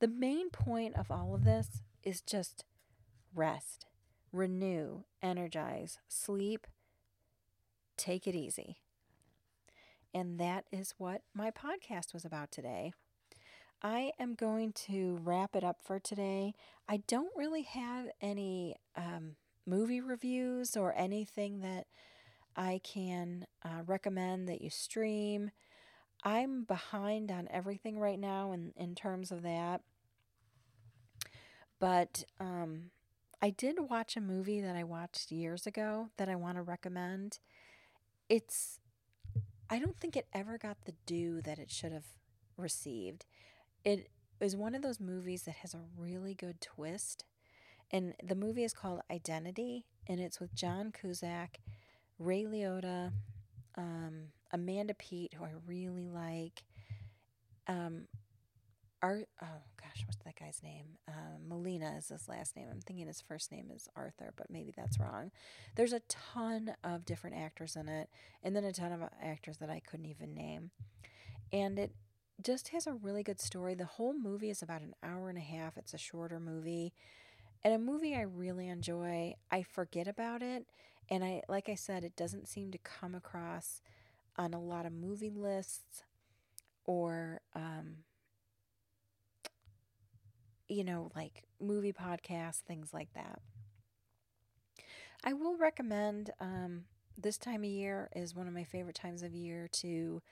The 0.00 0.08
main 0.08 0.50
point 0.50 0.96
of 0.96 1.10
all 1.10 1.34
of 1.34 1.44
this 1.44 1.82
is 2.02 2.20
just 2.22 2.64
rest, 3.34 3.84
renew, 4.32 5.02
energize, 5.22 5.98
sleep, 6.08 6.66
take 7.96 8.26
it 8.26 8.34
easy. 8.34 8.78
And 10.14 10.40
that 10.40 10.64
is 10.72 10.94
what 10.98 11.22
my 11.34 11.50
podcast 11.50 12.14
was 12.14 12.24
about 12.24 12.50
today. 12.50 12.92
I 13.82 14.12
am 14.18 14.34
going 14.34 14.72
to 14.86 15.18
wrap 15.22 15.56
it 15.56 15.64
up 15.64 15.78
for 15.82 15.98
today. 15.98 16.54
I 16.88 16.98
don't 17.06 17.32
really 17.36 17.62
have 17.62 18.08
any 18.20 18.76
um, 18.94 19.36
movie 19.66 20.00
reviews 20.00 20.76
or 20.76 20.94
anything 20.96 21.60
that 21.60 21.86
I 22.54 22.80
can 22.84 23.46
uh, 23.64 23.82
recommend 23.86 24.48
that 24.48 24.60
you 24.60 24.68
stream. 24.68 25.50
I'm 26.22 26.64
behind 26.64 27.30
on 27.30 27.48
everything 27.50 27.98
right 27.98 28.18
now 28.18 28.52
in, 28.52 28.72
in 28.76 28.94
terms 28.94 29.32
of 29.32 29.42
that. 29.42 29.80
But 31.78 32.24
um, 32.38 32.90
I 33.40 33.48
did 33.48 33.88
watch 33.88 34.14
a 34.14 34.20
movie 34.20 34.60
that 34.60 34.76
I 34.76 34.84
watched 34.84 35.32
years 35.32 35.66
ago 35.66 36.10
that 36.18 36.28
I 36.28 36.36
want 36.36 36.56
to 36.56 36.62
recommend. 36.62 37.38
It's, 38.28 38.78
I 39.70 39.78
don't 39.78 39.98
think 39.98 40.16
it 40.16 40.26
ever 40.34 40.58
got 40.58 40.84
the 40.84 40.92
due 41.06 41.40
that 41.40 41.58
it 41.58 41.70
should 41.70 41.92
have 41.92 42.04
received. 42.58 43.24
It 43.84 44.08
is 44.40 44.56
one 44.56 44.74
of 44.74 44.82
those 44.82 45.00
movies 45.00 45.42
that 45.42 45.56
has 45.56 45.74
a 45.74 45.80
really 45.96 46.34
good 46.34 46.60
twist. 46.60 47.24
And 47.90 48.14
the 48.22 48.34
movie 48.34 48.64
is 48.64 48.72
called 48.72 49.00
Identity, 49.10 49.84
and 50.06 50.20
it's 50.20 50.38
with 50.38 50.54
John 50.54 50.92
Cusack, 50.92 51.58
Ray 52.18 52.44
Liotta, 52.44 53.12
um, 53.76 54.28
Amanda 54.52 54.94
Peet, 54.94 55.34
who 55.34 55.44
I 55.44 55.52
really 55.66 56.08
like. 56.08 56.62
Um, 57.66 58.06
Art, 59.02 59.28
oh 59.42 59.62
gosh, 59.80 60.04
what's 60.06 60.22
that 60.24 60.38
guy's 60.38 60.62
name? 60.62 60.98
Uh, 61.08 61.38
Molina 61.48 61.94
is 61.96 62.08
his 62.08 62.28
last 62.28 62.54
name. 62.54 62.68
I'm 62.70 62.82
thinking 62.82 63.06
his 63.06 63.22
first 63.22 63.50
name 63.50 63.70
is 63.74 63.88
Arthur, 63.96 64.34
but 64.36 64.50
maybe 64.50 64.74
that's 64.76 65.00
wrong. 65.00 65.30
There's 65.74 65.94
a 65.94 66.00
ton 66.00 66.74
of 66.84 67.06
different 67.06 67.36
actors 67.36 67.76
in 67.76 67.88
it, 67.88 68.10
and 68.42 68.54
then 68.54 68.64
a 68.64 68.72
ton 68.72 68.92
of 68.92 69.00
actors 69.22 69.56
that 69.58 69.70
I 69.70 69.80
couldn't 69.80 70.06
even 70.06 70.34
name. 70.34 70.70
And 71.50 71.78
it 71.78 71.92
just 72.42 72.68
has 72.68 72.86
a 72.86 72.92
really 72.92 73.22
good 73.22 73.40
story. 73.40 73.74
The 73.74 73.84
whole 73.84 74.14
movie 74.14 74.50
is 74.50 74.62
about 74.62 74.82
an 74.82 74.94
hour 75.02 75.28
and 75.28 75.38
a 75.38 75.42
half. 75.42 75.76
It's 75.76 75.94
a 75.94 75.98
shorter 75.98 76.40
movie, 76.40 76.92
and 77.64 77.74
a 77.74 77.78
movie 77.78 78.14
I 78.14 78.22
really 78.22 78.68
enjoy. 78.68 79.34
I 79.50 79.62
forget 79.62 80.08
about 80.08 80.42
it, 80.42 80.66
and 81.08 81.24
I, 81.24 81.42
like 81.48 81.68
I 81.68 81.74
said, 81.74 82.04
it 82.04 82.16
doesn't 82.16 82.48
seem 82.48 82.70
to 82.72 82.78
come 82.78 83.14
across 83.14 83.82
on 84.36 84.54
a 84.54 84.60
lot 84.60 84.86
of 84.86 84.92
movie 84.92 85.30
lists 85.30 86.04
or. 86.84 87.40
Um, 87.54 88.04
you 90.68 90.84
know, 90.84 91.10
like 91.16 91.42
movie 91.60 91.92
podcasts, 91.92 92.60
things 92.60 92.94
like 92.94 93.12
that. 93.14 93.40
I 95.24 95.32
will 95.32 95.56
recommend 95.56 96.30
um, 96.40 96.84
this 97.18 97.36
time 97.36 97.62
of 97.64 97.70
year 97.70 98.08
is 98.14 98.34
one 98.34 98.46
of 98.46 98.54
my 98.54 98.64
favorite 98.64 98.94
times 98.94 99.22
of 99.22 99.34
year 99.34 99.68
to 99.72 100.22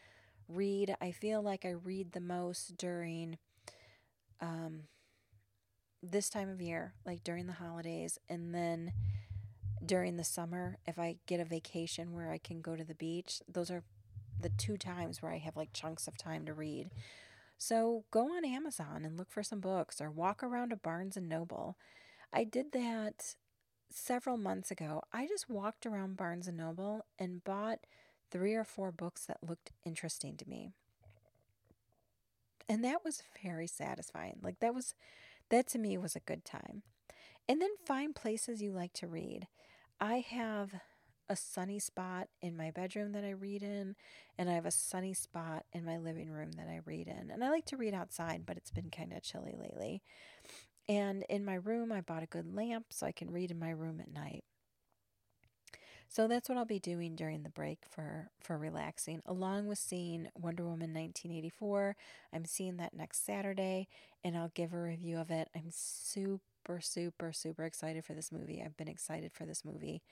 read. 0.48 0.96
I 1.00 1.10
feel 1.12 1.42
like 1.42 1.64
I 1.64 1.70
read 1.70 2.12
the 2.12 2.20
most 2.20 2.76
during 2.76 3.38
um, 4.40 4.84
this 6.02 6.28
time 6.28 6.48
of 6.48 6.60
year, 6.60 6.94
like 7.04 7.24
during 7.24 7.46
the 7.46 7.52
holidays, 7.54 8.18
and 8.28 8.54
then 8.54 8.92
during 9.84 10.16
the 10.16 10.24
summer, 10.24 10.78
if 10.86 10.98
I 10.98 11.16
get 11.26 11.40
a 11.40 11.44
vacation 11.44 12.12
where 12.12 12.30
I 12.30 12.38
can 12.38 12.60
go 12.60 12.76
to 12.76 12.84
the 12.84 12.94
beach. 12.94 13.40
Those 13.50 13.70
are 13.70 13.82
the 14.40 14.50
two 14.50 14.76
times 14.76 15.20
where 15.22 15.32
I 15.32 15.38
have 15.38 15.56
like 15.56 15.72
chunks 15.72 16.06
of 16.06 16.16
time 16.16 16.46
to 16.46 16.52
read. 16.52 16.90
So 17.56 18.04
go 18.10 18.36
on 18.36 18.44
Amazon 18.44 19.04
and 19.04 19.18
look 19.18 19.30
for 19.30 19.42
some 19.42 19.60
books 19.60 20.00
or 20.00 20.10
walk 20.10 20.42
around 20.42 20.72
a 20.72 20.76
Barnes 20.76 21.16
and 21.16 21.28
Noble. 21.28 21.76
I 22.32 22.44
did 22.44 22.72
that 22.72 23.34
several 23.90 24.36
months 24.36 24.70
ago. 24.70 25.02
I 25.12 25.26
just 25.26 25.48
walked 25.48 25.86
around 25.86 26.16
Barnes 26.16 26.46
and 26.46 26.56
Noble 26.56 27.04
and 27.18 27.42
bought 27.42 27.80
three 28.30 28.54
or 28.54 28.64
four 28.64 28.92
books 28.92 29.24
that 29.26 29.38
looked 29.42 29.72
interesting 29.84 30.36
to 30.36 30.48
me. 30.48 30.70
And 32.68 32.84
that 32.84 33.04
was 33.04 33.22
very 33.42 33.66
satisfying. 33.66 34.38
Like 34.42 34.60
that 34.60 34.74
was 34.74 34.94
that 35.50 35.66
to 35.68 35.78
me 35.78 35.96
was 35.96 36.14
a 36.14 36.20
good 36.20 36.44
time. 36.44 36.82
And 37.48 37.62
then 37.62 37.70
find 37.86 38.14
places 38.14 38.60
you 38.60 38.72
like 38.72 38.92
to 38.94 39.06
read. 39.06 39.46
I 40.00 40.24
have 40.28 40.74
a 41.30 41.36
sunny 41.36 41.78
spot 41.78 42.28
in 42.40 42.56
my 42.56 42.70
bedroom 42.70 43.12
that 43.12 43.24
I 43.24 43.30
read 43.30 43.62
in, 43.62 43.96
and 44.38 44.48
I 44.48 44.54
have 44.54 44.66
a 44.66 44.70
sunny 44.70 45.14
spot 45.14 45.64
in 45.72 45.84
my 45.84 45.98
living 45.98 46.30
room 46.30 46.52
that 46.52 46.68
I 46.68 46.80
read 46.84 47.08
in. 47.08 47.30
And 47.30 47.44
I 47.44 47.50
like 47.50 47.66
to 47.66 47.76
read 47.76 47.94
outside, 47.94 48.44
but 48.46 48.56
it's 48.56 48.70
been 48.70 48.90
kind 48.90 49.12
of 49.12 49.22
chilly 49.22 49.54
lately. 49.58 50.02
And 50.88 51.24
in 51.28 51.44
my 51.44 51.54
room, 51.54 51.92
I 51.92 52.00
bought 52.00 52.22
a 52.22 52.26
good 52.26 52.54
lamp 52.54 52.86
so 52.90 53.06
I 53.06 53.12
can 53.12 53.30
read 53.30 53.50
in 53.50 53.58
my 53.58 53.70
room 53.70 54.00
at 54.00 54.12
night. 54.12 54.44
So 56.08 56.26
that's 56.26 56.48
what 56.48 56.56
I'll 56.56 56.64
be 56.64 56.78
doing 56.78 57.14
during 57.14 57.42
the 57.42 57.50
break 57.50 57.80
for 57.88 58.30
for 58.40 58.56
relaxing, 58.56 59.22
along 59.26 59.66
with 59.66 59.78
seeing 59.78 60.28
Wonder 60.34 60.64
Woman 60.64 60.94
1984. 60.94 61.96
I'm 62.32 62.46
seeing 62.46 62.78
that 62.78 62.94
next 62.94 63.24
Saturday, 63.26 63.88
and 64.24 64.36
I'll 64.36 64.50
give 64.54 64.72
a 64.72 64.80
review 64.80 65.18
of 65.18 65.30
it. 65.30 65.48
I'm 65.54 65.70
super, 65.70 66.80
super, 66.80 67.32
super 67.32 67.64
excited 67.64 68.04
for 68.06 68.14
this 68.14 68.32
movie. 68.32 68.62
I've 68.64 68.76
been 68.76 68.88
excited 68.88 69.32
for 69.34 69.44
this 69.44 69.64
movie 69.64 70.02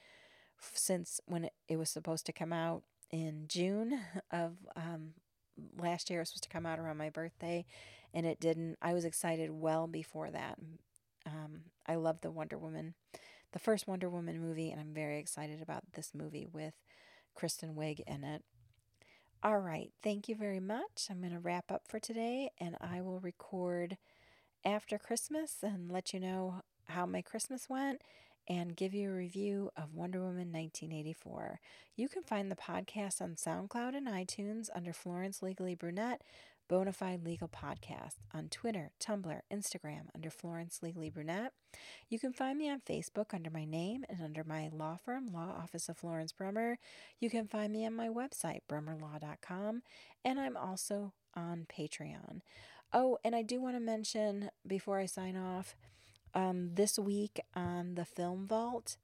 since 0.73 1.21
when 1.27 1.49
it, 1.69 1.77
was 1.77 1.91
supposed 1.91 2.27
to 2.27 2.33
come 2.33 2.53
out 2.53 2.83
in 3.11 3.45
June 3.49 4.01
of 4.31 4.57
um, 4.77 5.15
last 5.79 6.11
year. 6.11 6.21
It 6.21 6.23
was 6.23 6.29
supposed 6.31 6.45
to 6.45 6.51
come 6.51 6.67
out 6.67 6.79
around 6.79 6.99
my 6.99 7.11
birthday, 7.11 7.65
and 8.13 8.27
it 8.27 8.39
didn't. 8.39 8.77
I 8.83 8.93
was 8.93 9.05
excited 9.05 9.51
well 9.51 9.87
before 9.87 10.31
that. 10.31 10.59
Um, 11.27 11.63
I 11.87 11.97
love 11.97 12.21
the 12.21 12.31
Wonder 12.31 12.59
Woman, 12.59 12.95
the 13.53 13.59
first 13.59 13.87
Wonder 13.87 14.11
Woman 14.11 14.41
movie, 14.41 14.71
and 14.71 14.81
I'm 14.81 14.95
very 14.95 15.19
excited 15.19 15.63
about 15.63 15.83
this 15.95 16.13
movie 16.15 16.47
with 16.51 16.75
Kristen 17.35 17.75
Wiig 17.75 18.01
in 18.07 18.25
it. 18.25 18.43
All 19.43 19.59
right, 19.59 19.93
thank 20.03 20.29
you 20.29 20.35
very 20.35 20.61
much. 20.61 21.07
I'm 21.11 21.21
going 21.21 21.33
to 21.33 21.39
wrap 21.39 21.71
up 21.71 21.83
for 21.89 21.99
today, 22.01 22.51
and 22.59 22.77
I 22.81 23.01
will 23.01 23.21
record 23.21 23.97
after 24.65 24.99
Christmas 24.99 25.57
and 25.63 25.91
let 25.91 26.13
you 26.13 26.21
know 26.21 26.63
how 26.89 27.07
my 27.07 27.23
Christmas 27.23 27.69
went 27.69 28.01
and 28.49 28.77
give 28.77 28.95
you 28.95 29.11
a 29.11 29.15
review 29.15 29.71
of 29.77 29.95
Wonder 29.95 30.21
Woman 30.21 30.53
1984. 30.53 31.61
You 31.97 32.09
can 32.09 32.23
find 32.23 32.51
the 32.51 32.57
podcast 32.57 33.21
on 33.21 33.35
SoundCloud 33.35 33.97
and 33.97 34.07
iTunes 34.07 34.69
under 34.75 34.93
Florence 34.93 35.43
Legally 35.43 35.75
Brunette, 35.75 36.23
Bonafide 36.69 37.25
Legal 37.25 37.49
Podcast, 37.49 38.17
on 38.35 38.49
Twitter, 38.49 38.91
Tumblr, 39.01 39.41
Instagram 39.53 40.07
under 40.15 40.31
Florence 40.31 40.81
Legally 40.83 41.11
Brunette. 41.11 41.53
You 42.09 42.19
can 42.19 42.33
find 42.33 42.59
me 42.59 42.69
on 42.69 42.81
Facebook 42.81 43.33
under 43.33 43.51
my 43.51 43.65
name 43.65 44.05
and 44.09 44.21
under 44.23 44.43
my 44.45 44.69
law 44.73 44.99
firm, 45.05 45.27
Law 45.33 45.55
Office 45.57 45.89
of 45.89 45.97
Florence 45.97 46.33
Brummer. 46.33 46.77
You 47.21 47.31
can 47.31 47.47
find 47.47 47.73
me 47.73 47.87
on 47.87 47.95
my 47.95 48.09
website, 48.09 48.61
brummerlaw.com, 48.69 49.83
and 50.25 50.41
I'm 50.41 50.57
also 50.57 51.13
on 51.35 51.67
Patreon. 51.69 52.41
Oh, 52.93 53.19
and 53.25 53.35
I 53.35 53.43
do 53.43 53.61
want 53.61 53.77
to 53.77 53.81
mention 53.81 54.51
before 54.67 54.99
I 54.99 55.07
sign 55.07 55.37
off, 55.37 55.77
um, 56.35 56.75
this 56.75 56.99
week 56.99 57.41
on 57.55 57.95
the 57.95 58.05
Film 58.05 58.47
Vault, 58.47 58.97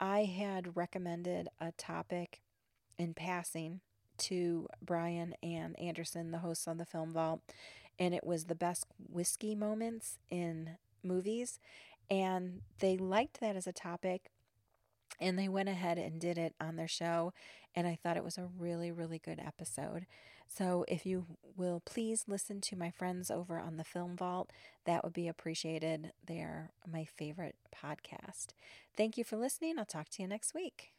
I 0.00 0.24
had 0.24 0.76
recommended 0.76 1.48
a 1.60 1.72
topic 1.72 2.40
in 2.98 3.14
passing 3.14 3.80
to 4.18 4.68
Brian 4.82 5.34
and 5.42 5.78
Anderson, 5.78 6.30
the 6.30 6.38
hosts 6.38 6.68
on 6.68 6.78
the 6.78 6.86
Film 6.86 7.12
Vault, 7.12 7.40
and 7.98 8.14
it 8.14 8.24
was 8.24 8.44
the 8.44 8.54
best 8.54 8.86
whiskey 9.10 9.54
moments 9.54 10.18
in 10.30 10.76
movies. 11.02 11.58
And 12.10 12.62
they 12.78 12.96
liked 12.96 13.40
that 13.40 13.56
as 13.56 13.66
a 13.66 13.72
topic, 13.72 14.30
and 15.20 15.38
they 15.38 15.48
went 15.48 15.68
ahead 15.68 15.98
and 15.98 16.20
did 16.20 16.38
it 16.38 16.54
on 16.60 16.76
their 16.76 16.88
show. 16.88 17.32
And 17.74 17.86
I 17.86 17.98
thought 18.02 18.16
it 18.16 18.24
was 18.24 18.38
a 18.38 18.48
really, 18.58 18.90
really 18.90 19.18
good 19.18 19.40
episode. 19.44 20.06
So 20.48 20.84
if 20.88 21.04
you 21.04 21.26
will 21.56 21.80
please 21.84 22.24
listen 22.26 22.60
to 22.62 22.76
my 22.76 22.90
friends 22.90 23.30
over 23.30 23.58
on 23.58 23.76
the 23.76 23.84
Film 23.84 24.16
Vault, 24.16 24.50
that 24.86 25.04
would 25.04 25.12
be 25.12 25.28
appreciated. 25.28 26.12
They're 26.26 26.70
my 26.90 27.04
favorite 27.04 27.56
podcast. 27.74 28.48
Thank 28.96 29.18
you 29.18 29.24
for 29.24 29.36
listening. 29.36 29.78
I'll 29.78 29.84
talk 29.84 30.08
to 30.10 30.22
you 30.22 30.28
next 30.28 30.54
week. 30.54 30.92